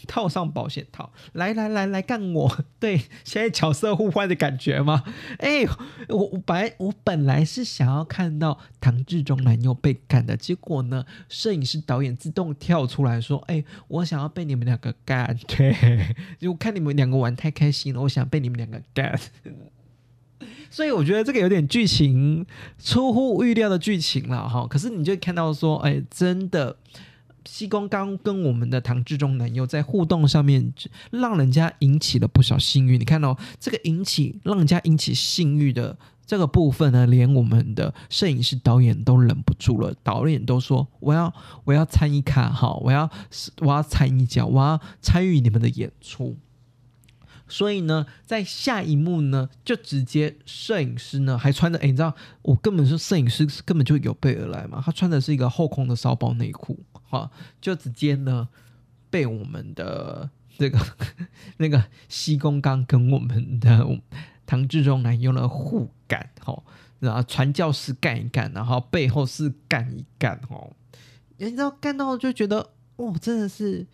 [0.10, 2.58] 套上保险套，来来来来干我！
[2.80, 5.04] 对，现在角色互换的感觉吗？
[5.38, 5.64] 哎，
[6.10, 15.38] 我我本来我本来是想要看到唐志忠男友被干的，结果呢，摄影师导演自动跳出来说：“哎，我想要被你们两个干。
[15.48, 15.76] ”对，
[16.40, 19.20] 就看你们两个玩太开心了，我想被你们两个干。
[20.72, 22.46] 所以我觉得这个有点剧情
[22.80, 24.66] 出乎预料的剧情了哈。
[24.68, 26.78] 可是你就看到说，哎，真的。
[27.52, 30.72] 西宫刚跟我们的唐志忠男友在互动上面，
[31.10, 32.96] 让人家引起了不少性欲。
[32.96, 41.34] 你看到这个引起让人家引起性欲的这个部分呢，连我们的摄影师导演都忍不住了，导演都说我要
[41.64, 43.10] 我要参与卡哈，我要
[43.62, 46.38] 我要参与脚，我要参与你们的演出。
[47.50, 56.80] 所以呢，在下一幕呢，就直接摄影师呢还穿着，哎，你知道我根本是摄影师，根本就有备而来嘛，他穿的是一个后空的骚包内裤。
[57.12, 58.48] 好，就直接呢
[59.10, 60.80] 被我们的这个
[61.58, 63.84] 那个西宫刚跟我们的
[64.46, 66.62] 唐志忠男用了互干，哈，
[67.00, 70.72] 然后传教士干一干，然后背后是干一干，哦，
[71.38, 73.88] 你知道干到就觉得，哦，真的是，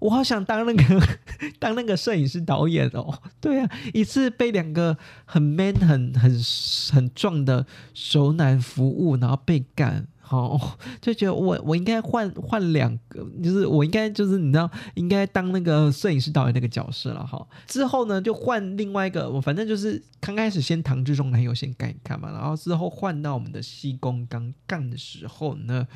[0.00, 1.08] 我好想当那个
[1.58, 6.30] 当那个摄影师导演哦，对啊，一次被两个很 man 很很
[6.92, 10.06] 很壮的熟男服务，然后被干。
[10.20, 17.46] 好，就觉得我我应该换换两个，就是我应该就是你知道，应该当那个摄影师导演那个角色了哈。
[17.66, 25.88] 之后呢，就换另外一个，我反正就是刚开始先唐志忠男友先干一干嘛，然后之后换到我们的西宫刚干的时候呢，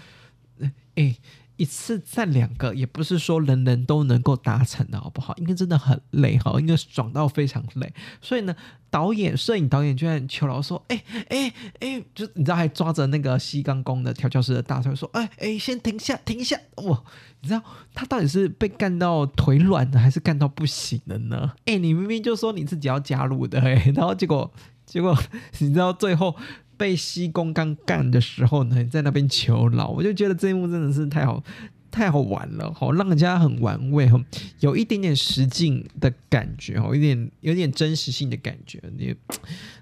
[0.96, 1.14] 哎。
[1.62, 5.32] 一次占两个，也不是说人人都能够达成的，好不好？
[5.36, 7.94] 应该真的很累哈，应该爽到非常累。
[8.20, 8.56] 所以呢，
[8.90, 17.00] 导演、摄影导演就在求饶说：“哎哎哎，就你知道，还抓着那个西刚宫的调教师的大腿说：‘哎哎，先停下，停下！’哇，
[17.42, 17.62] 你知道
[17.94, 21.52] 他到底是被干到腿软的，还是干到不行了呢？
[21.66, 24.52] 哎，你明明就说你自己要加入的，哎，然后结果
[24.84, 25.16] 结果
[25.60, 26.34] 你知道最后。”
[26.76, 31.42] 被西宫刚干的时候呢，在那边求饶，我就觉得这一幕真的是太好，
[31.90, 34.20] 太好玩了，好让人家很玩味，哈，
[34.60, 39.14] 有一点点实境的感觉，哈，有点有点真实性的感觉，你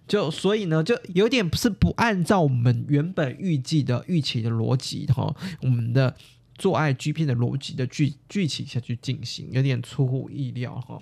[0.07, 6.15] 就所以呢，就有点不是不按照我们原本预计的预期的逻辑，哈，我们的
[6.59, 11.01] 做爱 G 片的逻辑的剧剧情下去进行，有点出乎意料，哈，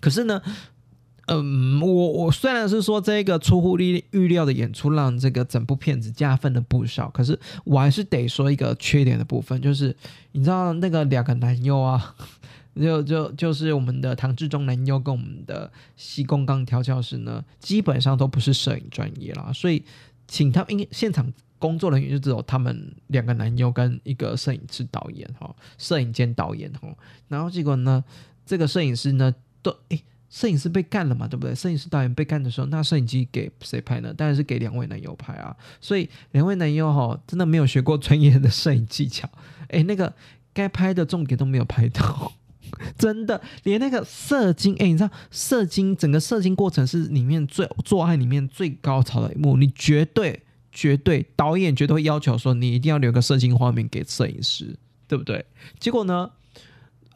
[0.00, 0.42] 可是呢。
[1.26, 9.96] 嗯，我我虽然是说这个出乎预预料的演出让这个整部片子加分了不少，可是我还是得说一个缺点的部分，就是
[10.32, 12.14] 你知道那个两个男优啊，
[12.76, 19.82] 就就就是我们的唐志忠男优跟我们的西宫刚调教师呢，基本上都不是摄影专业啦，所以
[20.26, 21.32] 请他们现场。
[21.56, 26.94] 工作人员就只有他们两个男优跟一个摄影师导演哈，摄影兼导演哈。
[27.26, 28.04] 然后结果呢，
[28.44, 30.02] 这个摄影师呢，都诶，
[30.34, 31.54] 摄影师被干了嘛，对不对？
[31.54, 34.12] 摄影师导演被干的时候，那摄影机给谁拍呢？
[34.12, 35.56] 当然是给两位男优拍啊。
[35.80, 39.30] 所以两位男优哈，真的没有学过专业的摄影技巧，
[39.68, 40.12] 诶，那个
[40.52, 42.32] 该拍的重点都没有拍到。
[42.98, 50.42] 真的，连那个射精，哎，你知道射精整个射精过程是里面最做爱里面最高潮的一幕，你绝对
[50.72, 55.46] 绝对导演绝对会要求说你一定要留个射精画面给摄影师，对不对？
[55.78, 56.28] 结果呢？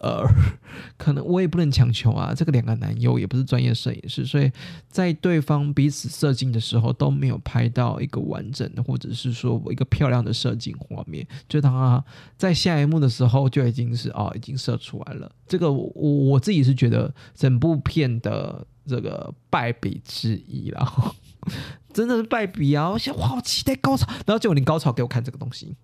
[0.01, 0.25] 呃，
[0.97, 2.33] 可能我也不能强求啊。
[2.35, 4.51] 这个两个男优也不是专业摄影师，所以
[4.89, 11.27] 在对方彼此射精的时候都没有拍到一个完整的，或者是说我一个漂亮的射精画面。
[11.49, 12.05] 就当他
[12.37, 15.31] 在下一幕的时候就已经是哦，已经射出来了。
[15.47, 21.15] 这个我我自己是觉得整部片的这个败笔之一了，
[21.93, 22.91] 真的是败笔啊！
[22.91, 25.75] 我想我好期待高潮，然后结果你高潮给我看这个东西。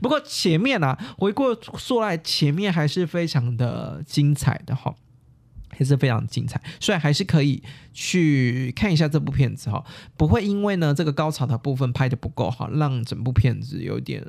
[0.00, 4.94] 不过前面啊，回过说来，前面还是非常的精彩的哈，
[5.70, 9.84] 还是非常精彩，所以还是可以去看一下这部片子哈，
[10.16, 14.24] 不会因为呢这个高潮的部分拍的不够好，让整部片子有点。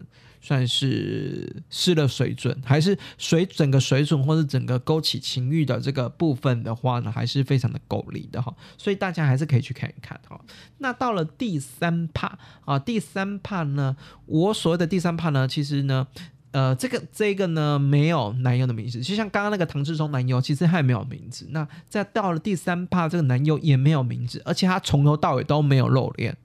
[0.46, 8.54] 算是失了水准，还是水整个水准，或者整个勾起情欲的这个部分的话呢，还是非常的够力的哈。
[8.78, 10.38] 所以大家还是可以去看一看哈。
[10.80, 16.06] 那到了第三帕啊，第三帕呢，我所谓的第三帕呢，其实呢，
[16.52, 21.48] 呃，这个这个呢没有男友的名字，就像刚刚那个唐志忠男友，其实他也没有名字。
[21.52, 26.36] 那在到了第三趴，这个男友也没有名字，而且他从头到尾都没有露脸。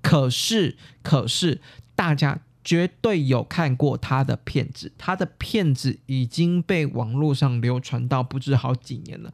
[0.00, 1.60] 可是，可是
[1.96, 2.38] 大家。
[2.64, 9.32] 绝对有看过他的片子，他的片子已经被网络上流传到不知好几年了。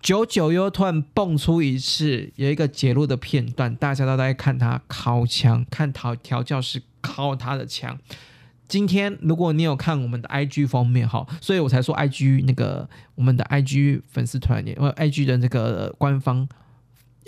[0.00, 7.98] 九九又突然蹦出一次，有一个揭露的片段，大家都在看他敲枪，看调调教师敲他的枪。
[8.66, 16.48] 今天如果你有看我们的 IG 封面哈，所以我才说 IG 那个我们的 IG 粉丝团里，或 IG 的那个官方。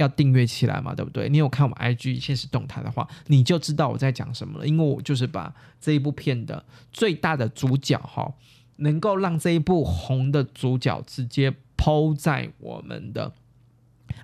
[0.01, 1.29] 要订阅起来嘛，对不对？
[1.29, 4.67] 你有看我们 IG 现实动态的话，你就知道我在讲什么了。
[4.67, 8.33] 因为我就是把这一部片的最大的主角哈，
[8.77, 13.33] 能够让这一部红的主角直接抛在我们的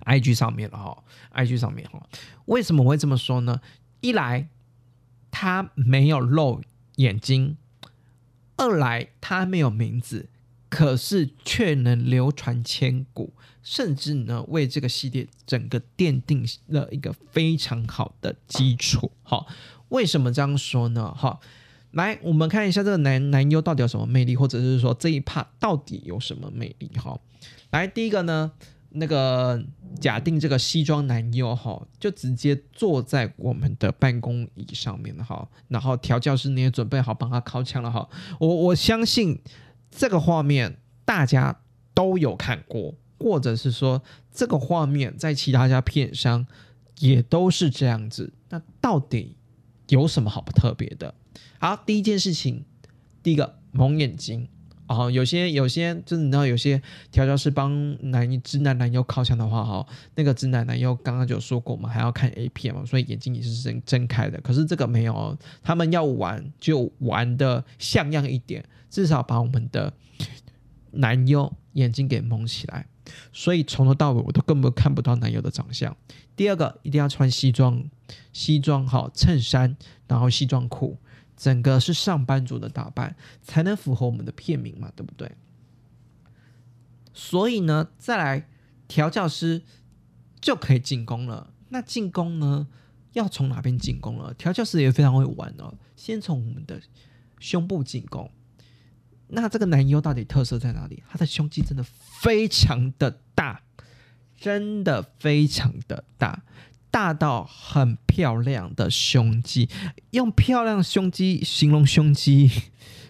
[0.05, 2.03] IG 上面了哈，IG 上面哈。
[2.47, 3.61] 为什么会这么说呢？
[4.01, 4.49] 一来
[5.31, 6.63] 他没有露
[6.97, 7.57] 眼睛，
[8.57, 10.31] 二来他没有名字。
[10.69, 13.33] 可是却能流传千古，
[13.67, 19.11] 甚至呢为这个系列整个奠定了一个非常好的基础。
[19.25, 19.49] 好，
[19.89, 21.13] 为什么这样说呢？
[21.13, 21.41] 哈，
[21.91, 26.89] 来，我们看一下这个男男优到底有什么魅力，或者是说这一趴到底有什么魅力？
[26.95, 27.19] 哈，
[27.71, 28.53] 来，第一个呢，
[28.91, 29.61] 那个
[30.01, 39.41] 假定这个西装男优哈，就直接坐在我们的办公椅上面哈，然后调教师你也准备好帮他靠枪了哈，我我相信。
[39.89, 40.77] 这个画面
[41.07, 41.61] 大家
[41.95, 44.03] 都有看过，或者是说
[44.33, 46.47] 这个画面在其他家片商
[46.99, 48.33] 也都是这样子。
[48.49, 49.37] 那到底
[49.89, 51.15] 有什么好特别的？
[51.59, 52.65] 好，第一件事情，
[53.23, 54.49] 第一个蒙眼睛
[54.87, 64.41] 啊，有些有些就是你知道，有些调教师帮男直男男优靠墙的话，哈，那个直男男优刚刚就说过嘛，还要看 A 片嘛，所以眼睛也是睁睁开的。
[64.41, 68.65] 可是这个没有，他们要玩就玩的像样一点。
[68.89, 69.93] 至少把我们的
[70.93, 72.87] 男优眼睛给蒙起来，
[73.33, 75.97] 所以从头到尾我都根本看不到男友的长相。
[76.35, 77.85] 第二个，一定要穿西装，
[78.33, 80.99] 西装好衬衫，然后西装裤，
[81.37, 85.33] 整个是上班族的打扮，才能符合我们的片名嘛，对不对？
[87.15, 88.47] 所以呢，再来
[88.87, 89.63] 调教师
[90.41, 91.53] 就可以进攻了。
[91.71, 92.69] 那进攻呢，
[93.15, 94.35] 要从哪边进攻了？
[94.35, 96.81] 调教师也非常会玩哦，先从我们的
[97.41, 98.31] 胸部进攻。
[99.29, 101.03] 那这个男优到底特色在哪里？
[101.11, 101.85] 他的胸肌真的
[102.21, 103.61] 非常的大，
[104.39, 106.43] 真的非常的大，
[106.91, 109.69] 大到很漂亮的胸肌。
[110.11, 112.51] 用漂亮胸肌形容胸肌，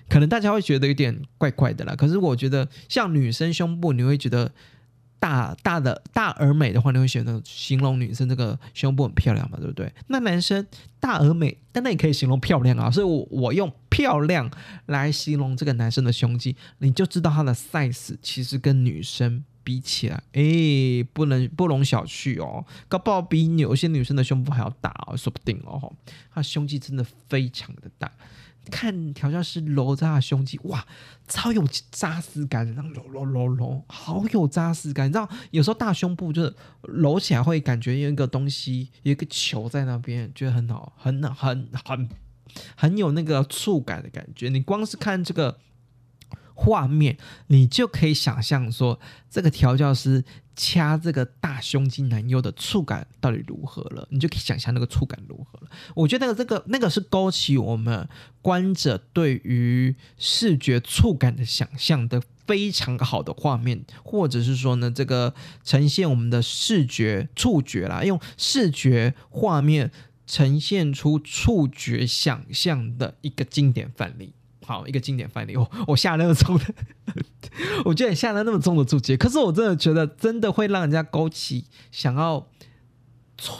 [0.08, 1.94] 可能大家会觉得有点怪怪的啦。
[1.94, 4.52] 可是我觉得，像女生胸部，你会觉得。
[5.18, 9.56] 大大的大而美的话，你会选择形容女生这个胸部很漂亮嘛？
[9.58, 9.90] 对不对？
[10.08, 10.64] 那男生
[11.00, 12.90] 大而美，但那也可以形容漂亮啊。
[12.90, 14.50] 所以，我我用漂亮
[14.84, 25.90] 来形容这个男生的胸肌，你就知道他的 size 其实跟女生比起来，哎，不能不容小觑哦，搞不好比有些女生的胸部还要大哦，说不定哦，
[26.34, 28.12] 他胸肌真的非常的大。
[28.70, 30.84] 看调教师揉他的胸肌，哇，
[31.26, 35.08] 超有扎实感，然后揉揉揉揉，好有扎实感。
[35.08, 42.08] 你知道，有时候大胸部就是揉起来会感觉有一个东西，有一个球在那边，觉得很好，很很很
[42.76, 44.48] 很有那个触感的感觉。
[44.48, 45.58] 你光是看这个。
[46.58, 47.18] 画面，
[47.48, 50.24] 你就可以想象说，这个调教师
[50.56, 54.08] 掐这个大胸肌男优的触感到底如何了？
[54.10, 55.70] 你就可以想象那个触感如何了。
[55.94, 58.08] 我觉得那个这个那个是勾起我们
[58.40, 69.92] 观者对于视觉触感的想象的非常好的画面，或者是说呢，这个呈现我们的视觉触觉啦，用视觉画面
[70.26, 74.32] 呈现出触觉想象的一个经典范例。
[74.64, 75.56] 好，一个经典范例。
[75.56, 76.64] 我我下那么重的，
[77.84, 82.44] 我觉得下了那么重的注解，可是我真的觉得，真的会让人家勾起想要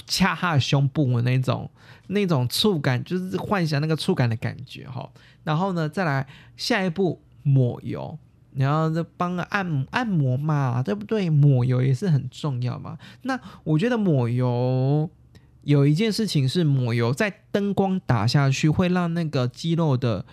[0.09, 1.71] 掐他的胸部的那种
[2.09, 5.09] 那种触感，就是幻想那个触感的感觉哈。
[5.45, 8.19] 然后呢，再来下一步抹油，
[8.55, 11.31] 然后再帮按按摩嘛，对不对？
[11.31, 12.99] 抹油也是很重要嘛。
[13.23, 15.09] 那我觉得抹油
[15.67, 20.25] 有一件事情是抹油，在灯光打下去会让那个肌肉的。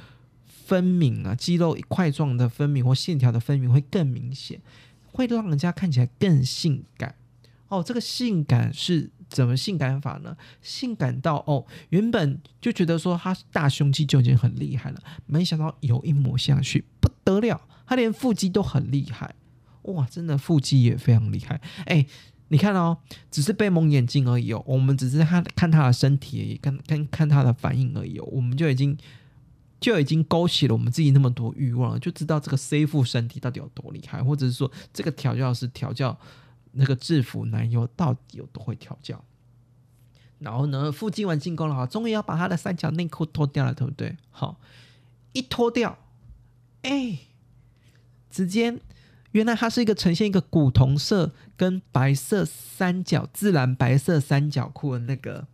[0.66, 4.62] 分明啊，肌肉块状的分明或线条的分明会更明显，
[5.12, 7.14] 会让人家看起来更性感
[7.68, 7.84] 哦。
[7.84, 10.36] 这个性感是怎么性感法呢？
[10.62, 19.36] 性感到哦，原本就觉得说他大胸肌就已经很厉害了，没想到油一抹下去不得了，他连腹肌都很厉害
[19.84, 20.08] 哇！
[20.10, 21.60] 真的腹肌也非常厉害。
[21.86, 22.06] 哎，
[22.50, 22.98] 你看哦，
[23.32, 28.98] 只是被蒙眼睛而已哦，我们只是看看他的身体，看看看他的反应而已哦，我们就已经。
[29.80, 36.18] 就已经勾起了我们自己那么多欲望，就知道这个 C 副身体到底有多厉害，或者是说这个调教师调教
[36.72, 39.22] 那个制服男优到底有多会调教。
[40.40, 44.16] 然后呢，副今晚进攻了哈，终于要把他的三角内裤脱掉了，对不对？
[44.32, 44.58] 好，
[45.34, 45.98] 一脱掉，
[46.84, 47.20] 哎，
[48.30, 48.80] 直接
[49.34, 55.46] 原来它是一个呈现一个古铜色跟白色三角自然白色三角裤的那个。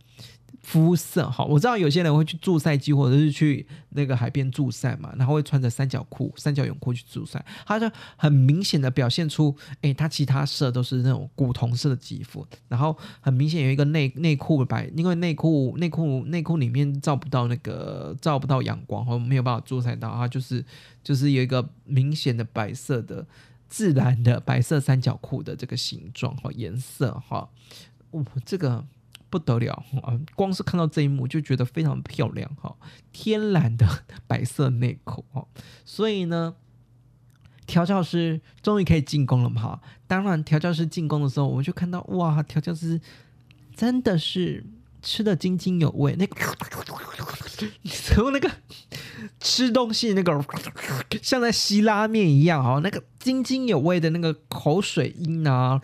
[0.62, 20.62] 肤色哈，我知道有些人会去助赛季或者是去那个海边助赛嘛，然后会穿着三角裤、三角泳裤去助赛，他就很明显的表现出，哎，他其他色都是那种古铜色的肌肤，然后很明显有一个内内裤白，因为内裤内裤内裤里面照不到那个照不到阳光，或没有办法助赛到，它就是
[21.02, 23.26] 就是有一个明显的白色的
[23.70, 27.48] 自然的白色三角裤的这个形状和颜色哈，
[28.10, 28.84] 哦，这个。
[29.30, 30.18] 不得了啊！
[30.34, 32.76] 光是看到这一幕就觉得非常漂亮哈，
[33.12, 33.86] 天然的
[34.26, 35.46] 白色内裤哦。
[35.84, 36.56] 所以呢，
[37.64, 39.80] 调教师终于可以进攻了嘛哈！
[40.08, 43.00] 当然，调教师进攻的时候，我们就看到哇，调教师
[43.76, 44.64] 真的是
[45.00, 46.34] 吃的津津有味，那个
[47.86, 48.50] 从那个
[49.40, 50.32] 吃东西那个
[51.22, 55.80] 像在吸拉面一样哈，那个津津有味的那个口水音啊，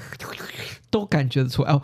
[0.90, 1.82] 都感觉得出来哦。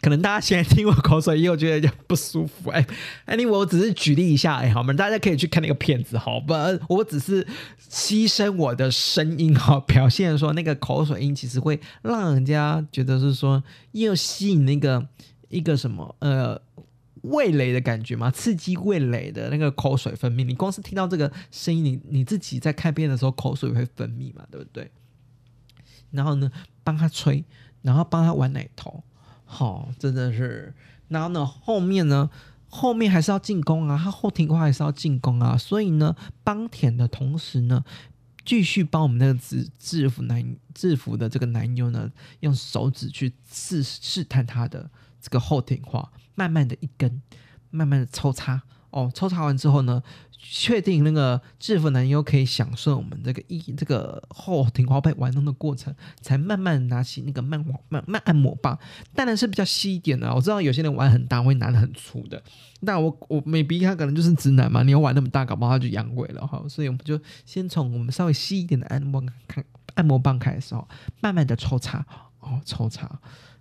[0.00, 2.68] 可能大家现在听我口水音，我觉得有点不舒服。
[2.68, 2.86] 哎
[3.24, 4.92] 哎，你我只是举例一下，哎，好吗？
[4.92, 6.66] 大家可以去看那个片子，好吧？
[6.90, 7.42] 我只是
[7.90, 15.08] 牺牲我的声音，哈，表现说那个口水音其实会让人家觉得是说又吸引那个
[15.48, 16.60] 一个什么呃
[17.24, 20.44] 味蕾的感觉嘛，刺激味蕾的那个口水分泌。
[20.44, 24.90] 你光是听到这个声音，你你自己在看片的时候口水会分泌嘛，对不对？
[26.10, 26.50] 然后呢，
[26.82, 27.44] 帮他吹，
[27.82, 29.02] 然后帮他玩奶头。
[29.44, 30.74] 好，真的是，
[31.08, 32.30] 然后呢，后面呢，
[32.68, 37.84] 后面还是要进攻啊，他后庭的话还是要进攻啊，所以呢，帮舔的同时呢，
[38.44, 42.10] 继续帮我们那个制制服男制服的这个男优呢，
[42.40, 47.22] 用手指去试试探他的这个后庭话，慢慢的一根，
[47.70, 50.02] 慢慢的抽插，哦，抽插完之后呢。
[50.46, 57.58] 确定那个制服男优可以享受我们这个一这个后庭花被玩弄的过程，才慢慢拿起那个慢
[57.88, 58.78] 慢慢按摩棒，
[59.14, 60.30] 当然是比较细一点的。
[60.34, 62.42] 我知道有些人玩很大会拿的很粗的，
[62.80, 66.62] 那我我 maybe 他可能就是直男嘛，你要玩那么大，搞不好他就阳痿了哈。
[66.68, 69.64] 所以我们就先从我们稍微细一点的按摩看
[69.94, 70.86] 按摩棒开始哦，
[71.22, 72.04] 慢慢的抽插
[72.40, 73.18] 哦，抽插。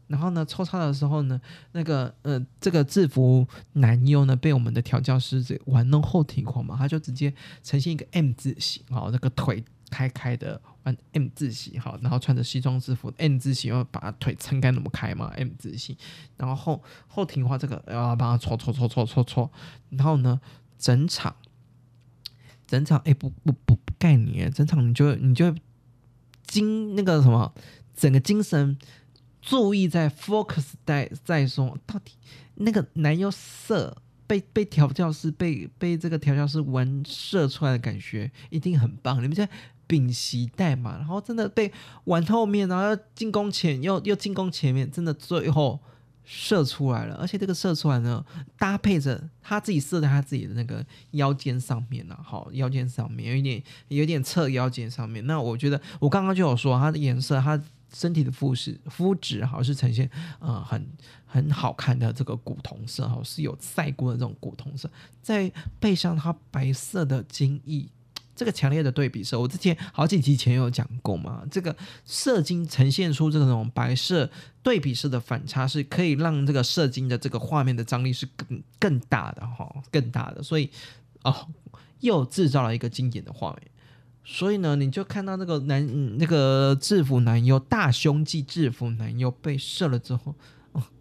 [0.07, 1.39] 然后呢，抽插的时候呢，
[1.71, 7.33] 那个呃，这个制服男优呢，被我们的调教师这玩弄后庭狂嘛，他就直接
[7.63, 15.95] 呈现一个 M 字形，哈，那个腿开开的玩 M 字形，哈，然后穿着西装制服 M 字形，要把腿撑开那么开嘛，M 字形，
[16.37, 19.51] 然后后后庭话这个要帮他搓搓搓搓搓搓，
[19.89, 20.39] 然后呢，
[20.77, 21.35] 整场
[22.67, 25.55] 整场哎不不不不盖你，整场你就你就
[26.45, 27.51] 精那个什么。
[27.95, 28.75] 整个精神
[29.45, 32.13] 注意在 focus 在在说，到底
[32.55, 39.17] 那个男优射被被调教师被被这个调教师玩射出来的感觉一定很棒。
[39.21, 39.47] 你们在
[39.85, 41.71] 屏息带嘛，然后真的被
[42.05, 45.79] 玩后面，然后进攻前又又进攻前面，真的最后。
[46.25, 48.25] 射出来了，而且这个射出来呢，
[48.57, 50.81] 搭配着他自己射在他自己的那个
[51.11, 55.27] 腰间上面了，好，腰间上面有一点有点侧腰间上面。
[55.27, 57.61] 那我觉得我刚刚就有说，它的颜色，它
[57.95, 60.87] 身体的肤质肤质好像是呈现呃很
[61.25, 64.89] 很好看的这个古铜色，哈，是有晒过的这种古铜色，
[65.21, 67.89] 再配上它白色的金翼。
[68.35, 71.43] 这个强烈的对比色，我之前好几集前有讲过嘛。
[71.51, 74.27] 这个射精呈现出这种白色
[74.63, 80.41] 对比色的反差，是可以让这个射精的这个画面的张力是更更大的哈，更大的。
[80.41, 80.67] 所以
[81.23, 81.47] 哦，
[81.99, 83.69] 又制造了一个经典的画面。
[84.25, 90.33] 所以呢，你就看到那个男那个制服男优大胸肌制服男优被射了之后，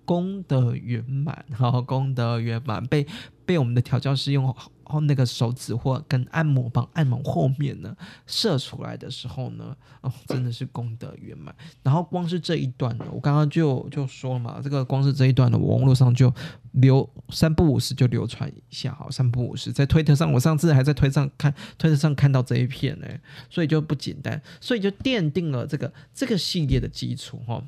[0.04, 3.06] 功德圆满，哈，功德圆满，被
[3.46, 4.54] 被我们的调教师用。
[4.84, 11.54] 然后那个手指或跟按摩棒按摩后面呢，射出来的时候呢，哦，真的是功德圆满。
[11.82, 16.32] 然后光是这一段呢，我刚刚就就说了嘛，这个光是这一段呢，我网络上就
[16.72, 23.06] 流三不五时就流传一下，好，三不五时在推特上，我上次还在推上看推特上看到这一片呢，
[23.48, 27.62] 所以就不简单，所以就奠定了这个这个系列的基础哈。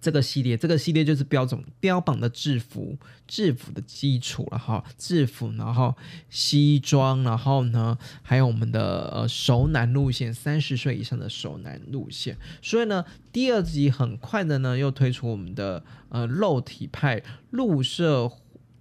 [0.00, 2.96] 这个系列，这个系列就是标准标榜的制服，
[3.26, 5.94] 制服的基础了哈，制服，然后
[6.28, 12.36] 西装，然后呢，还有我们的呃熟男路线，三十岁以上的熟男路线。
[12.62, 18.30] 所以呢，第二集很快的呢，又推出我们的呃肉体派入社。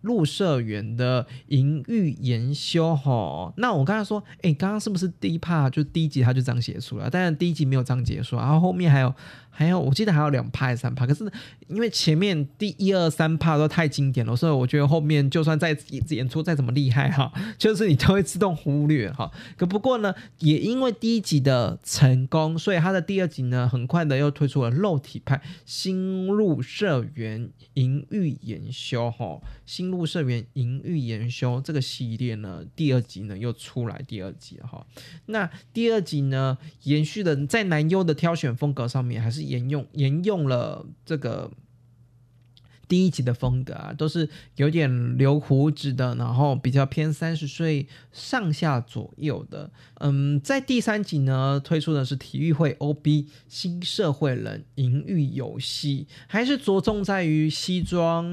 [0.01, 7.09] 入社员的淫欲研修哈，那我刚才说，哎，刚刚是不是第一 part 就第一集他就这样结束了？
[7.09, 9.13] 但是第一集没有这样结束，然后后面还有
[9.49, 11.29] 还有，我记得还有两趴三趴可是
[11.67, 15.77] 因为前面第一二三趴都太经典了，所以我觉得后面就算再
[16.09, 17.29] 演出再怎么厉害哈，
[17.59, 19.29] 就是你都会自动忽略哈。
[19.57, 29.89] 可不过呢，也因为第一集的成功，所以他的第二集呢，很快的又推出了肉体派新入社员淫欲研修哈新。
[29.89, 34.85] 陆社员淫欲研修这个系列呢，第二集呢又出来第二集了哈。
[35.25, 41.51] 那第二集呢，延续的在男优的挑选风格上面，还是沿用沿用了这个。
[42.89, 49.69] 第一集的风格啊，都是有点留胡子的，然后比较偏三十岁上下左右的。
[49.99, 58.25] 嗯，在第三集呢，推出的是体育会 OB 新社会人淫欲游戏，还是着重在于西装，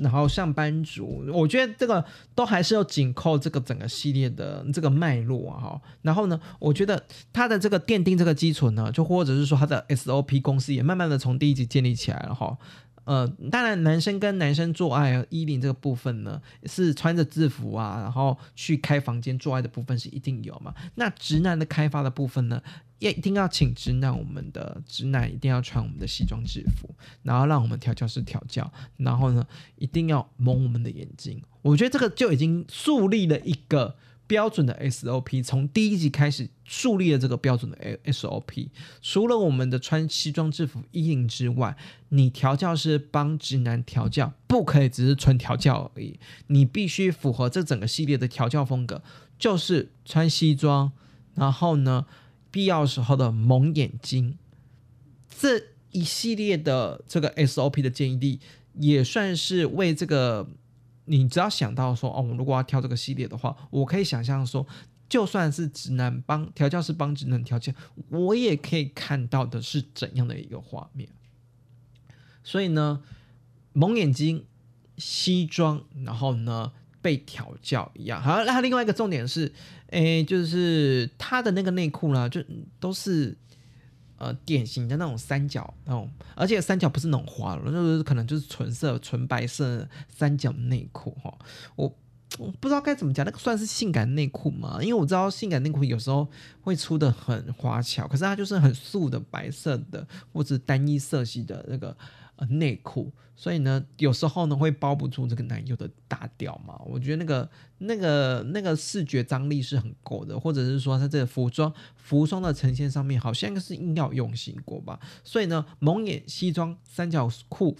[0.00, 1.24] 然后上班族。
[1.32, 5.60] 我觉得这个都还是要紧扣这个整个系列的这个脉络啊。
[5.60, 12.58] 哈，然后呢，我觉得它的这个奠定这个基础呢，就或者是说它的 SOP 公司也慢慢的从第一集建立起来了哈。
[13.04, 20.74] 呃，当然，男生跟男生做爱，衣领这个部分呢，是穿着制服啊，然后去开房间做爱的部分是一定有嘛。
[20.94, 22.62] 那直男的开发的部分呢，
[22.98, 29.46] 也一定要请直男，我们的直男一定要穿我们的西装制服，然后让我们调教师调教，然后呢，
[29.76, 31.42] 一定要蒙我们的眼睛。
[31.62, 33.96] 我觉得这个就已经树立了一个。
[34.32, 38.70] 标准的 SOP 从第一集开始树立了这个标准的 SOP。
[39.02, 41.76] 除了我们的穿西装制服衣领之外，
[42.08, 46.18] 你调教是帮直男调教，不可以只是纯调教而已。
[46.46, 49.02] 你必须符合这整个系列的调教风格，
[49.38, 50.92] 就是穿西装，
[51.34, 52.06] 然后呢，
[52.50, 54.38] 必要时候的蒙眼睛。
[55.28, 58.40] 这一系列的这个 SOP 的建议力，
[58.78, 60.48] 也算是为这个。
[61.16, 64.66] 你只要想到说哦，我如果要跳这个系列的话，我可以想象说，
[65.10, 67.70] 就算是直男帮调教师帮直男调教，
[68.08, 71.06] 我也可以看到的是怎样的一个画面。
[72.42, 73.02] 所以呢，
[73.74, 74.46] 蒙眼睛、
[74.96, 78.22] 西装，然后呢被调教一样。
[78.22, 79.52] 好，那另外一个重点是，
[79.88, 82.42] 诶，就是他的那个内裤呢，就
[82.80, 83.36] 都是。
[84.22, 91.36] 呃，典型的那种三角那种，而且三角不是那种花了，就是可能就是纯色、纯白色三角内裤哈。
[91.74, 91.92] 我
[92.38, 94.78] 我不知道该怎么讲，那个算是性感内裤吗？
[94.80, 96.28] 因为我知道性感内裤有时候
[96.60, 101.96] 会出的很花巧，可是它就是很素的白色的或者单一色系的那个。
[102.46, 106.80] 内裤，所以呢，有时候呢会包不住这个男友的大屌嘛。
[106.84, 114.98] 我觉得那个、那个、那个视觉张力是很够的，或者是说他这个服装、服装的呈现上面好像是硬要用心过吧。
[115.24, 117.76] 所以呢，蒙眼西装三角裤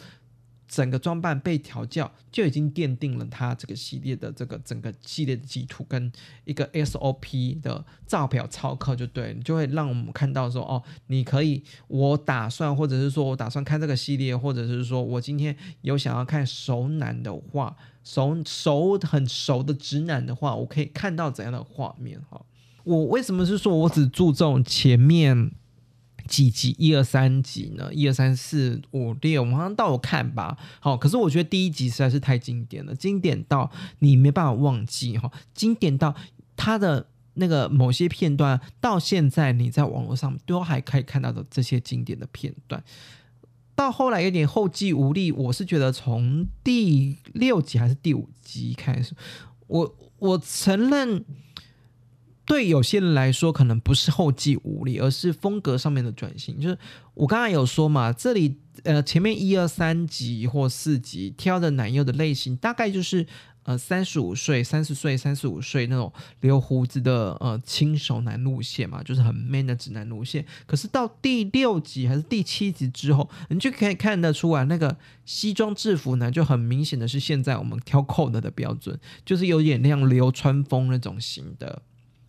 [0.73, 6.11] 整个装扮被调教，就已经奠定了它这个系列的这个整个系列的基础跟
[6.47, 22.41] 一个 SOP 的照表操课，就对，你就会让我们看到说，哦，你可以，我打算，或者是说我打算看这个系列，或者是说我今天有想要看熟男的话，熟熟很熟的直男的话，我可以看到怎样的画面哈？
[22.85, 25.53] 我为什么是说我只注重前面？
[26.27, 27.93] 几集一二三集呢？
[27.93, 30.57] 一二三四五六，我们好像都有看吧。
[30.81, 36.15] 好，可是我觉得第一集实在是太经典了，经典到你没办法忘记哈，经典到
[36.57, 42.83] 它的那个某些片段，到现在你在网络上都还可以看到的这些经典的片段。
[43.75, 49.15] 到后来有点后继无力，我是觉得从第六集还是第五集开始，
[49.67, 51.25] 我我承认。
[52.45, 56.61] 对有些人来说，可能不是后继无力，而是风格上面的转型。
[56.61, 56.77] 就是
[57.15, 63.25] 我刚才有说嘛，这里呃前面一二三集或四集挑的男优的类型，大概就是
[63.63, 70.45] 呃三十五岁、三十岁、三十五岁那种留胡子的呃轻熟男路线嘛，就是很 man 的直男路线。
[70.67, 81.83] 可是到第六集还是第七集之后，你就可以看得出来，那个西装制服男就很明显的是现在我们挑 code 的标准，就是有点像流川枫那种型的。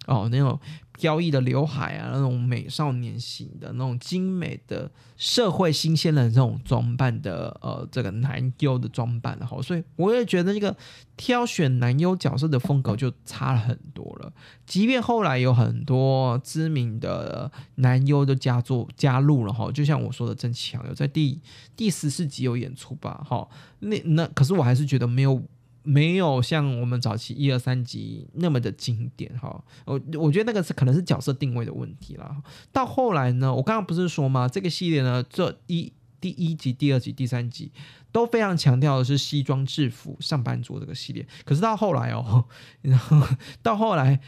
[0.08, 0.60] 哦，那种
[0.98, 10.76] 飘逸的刘海啊，那种美少年型的那种精美的社会新鲜人这种装扮的，呃，这个男优的装扮哈，所以我也觉得这个
[11.18, 14.32] 挑选男优角色的风格就差了很多了。
[14.66, 21.40] 即便后来有很多知名的男优都加入加入了哈，就像我说的郑强有在第
[21.76, 23.48] 第十四集有演出吧，哈，
[23.80, 25.42] 那那可是我还是觉得没有。
[25.84, 32.42] 没有像我们早期一二三集那么的经典哈，我我觉得那个是可能是角色定位的问题啦。
[32.72, 34.48] 到后来呢，我刚刚不是说吗？
[34.48, 37.72] 这个系列呢，这一第一集、第二集、第三集
[38.12, 41.28] 都非常强调的是西装制服上班族这个系列。
[41.44, 42.46] 可是到后来哦，
[42.82, 43.22] 然后
[43.62, 44.22] 到后来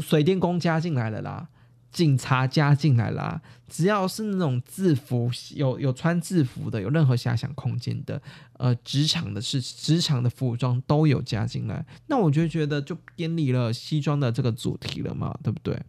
[0.00, 1.48] 水电工加进来了啦。
[1.96, 8.20] 警察加进来啦，只要是那种制服有有穿制服的，有任何遐想空间的，
[8.58, 15.80] 呃，职场的事职场的服装都有加进来，那我就觉得就偏离了西装的这个主题了嘛，对不对？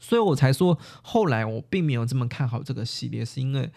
[0.00, 3.70] 所以我才说后来我并没有这么看好这个系列，是因为。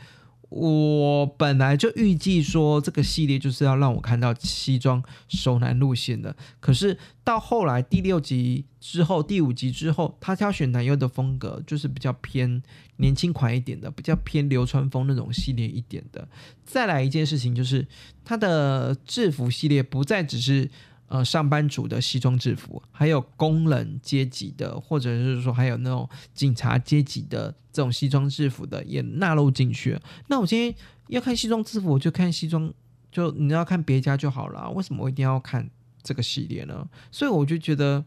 [0.49, 12.61] 我本来就预计说这个系列就是要让我看到西装熟男路线的，可是到后来第六集之后、第五集之后，他挑选男优的风格就是比较偏
[12.97, 16.27] 年轻款一点的，比较偏流川枫那种系列一点的。
[16.65, 17.85] 再来一件事情就是
[18.23, 20.69] 他的制服系列不再只是。
[21.07, 29.97] 呃，上班族的西装制服，还有工人阶级的，或者是说还有那种警察阶级的这种西装制服的，也纳入进去。
[30.27, 30.75] 那我今天
[31.07, 32.73] 要看西装制服，我就看西装，
[33.11, 34.69] 就你要看别家就好了。
[34.71, 35.69] 为什么我一定要看
[36.03, 36.85] 这个系列呢？
[37.09, 38.03] 所以我就觉得，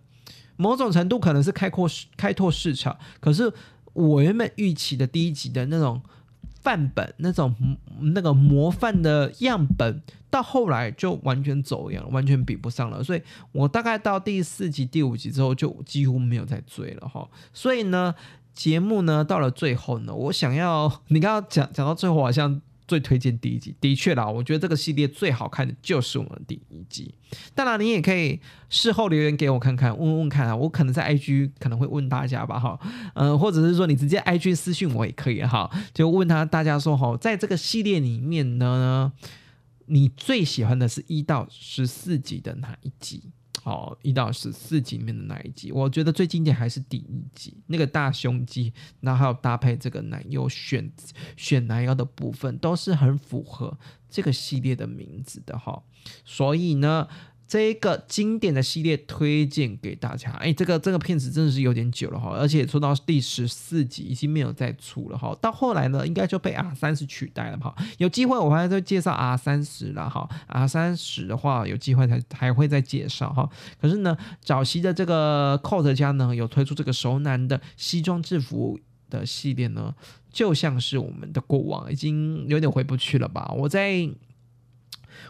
[0.57, 2.99] 某种程度可能是开阔开拓市场。
[3.19, 3.51] 可是
[3.95, 6.03] 我原本预期的第一集的那种。
[6.63, 7.55] 范本那种
[8.01, 10.01] 那个模范的样本，
[10.31, 13.03] 到后来就完全走样，完全比不上了。
[13.03, 17.29] 所以我大概到第四集、第五集之后，就几乎没有再追了哈。
[17.53, 18.15] 所以呢，
[18.55, 22.61] 节目呢到了最后呢，我想要你刚刚讲讲到最后，好像。
[22.91, 27.15] 最推荐第一集，的确啦，我觉得这个系列最好看的就是我们第一集。
[27.55, 32.77] 当然，你也可以事后留言给我看看，问问看啊，我可能在 IG 可能会问大家吧，哈，
[33.15, 39.13] 嗯，或者是说你直接 IG 私信我也可以哈，就问他大家说哈，在这个系列里面呢，
[39.87, 43.23] 你最喜欢的是一到十四集的哪一集？
[43.65, 45.71] 哦，一到十四集里面的哪一集？
[45.73, 50.91] 我觉得最经典还是第一集那个大胸肌，然后还有搭配这个男优选
[51.37, 55.83] 选男优的部分，都是很符合这个系列的名字的哈。
[56.25, 57.07] 所以呢。
[57.51, 67.75] 这个经典的系列推荐给大家，哎，这个这个片子真的是有点久了哈，而且出到第十四集已经没有再出了哈，到后来呢，应该就被 R 三十取代了哈。
[67.99, 73.51] 有机会我还会介绍 R 三十了哈，R 三十的话有机会才还会再介绍哈。
[73.81, 78.79] 可是呢，早期的这个 Coat 家呢有推出这个熟男的西装制服
[79.09, 79.93] 的系列呢，
[80.33, 83.53] 就像是我们的过往已经有点回不去了吧？
[83.59, 84.09] 我在。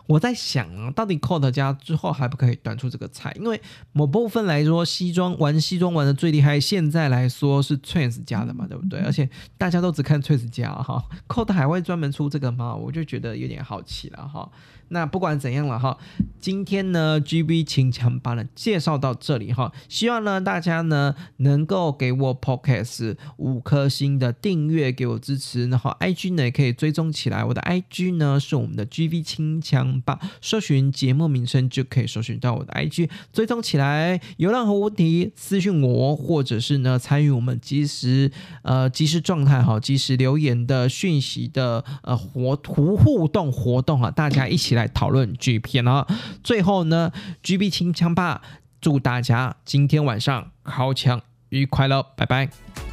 [0.06, 3.34] 我在想啊，到底 Coat 家之后还不可以端出这个菜？
[3.38, 3.60] 因为
[3.92, 9.00] 某部分来说，西装玩西装玩的最厉害，现在来说是 Trans 家的嘛，对不对？
[9.00, 12.74] 而且大家都只看 Trans 家哈，Coat 还会专门出这个吗？
[12.74, 14.50] 我就觉得有点好奇了哈。
[14.90, 15.96] 那不管怎样了哈，
[16.40, 38.32] 今天呢，GB 清枪吧呢介绍到这里哈，希望呢大家呢能够给我 Podcast 五颗星的订阅，给我支持，然后 IG 呢也可以追踪起来，我的 IG 呢是我们的 GB 清枪吧，搜寻节目名称就可以搜寻到我的 IG，追踪起来，有任何问题私信我，或者是呢参与我们即时
[38.62, 44.79] 呃即时状态哈，即时留言的讯息的呃活图互动活动啊，大家一起来。
[44.80, 46.06] 来讨论剧片啊！
[46.42, 47.12] 最后呢
[47.42, 48.42] ，GB 清枪吧，
[48.80, 51.20] 祝大家今天晚上好枪
[51.50, 52.89] 愉快了，拜拜。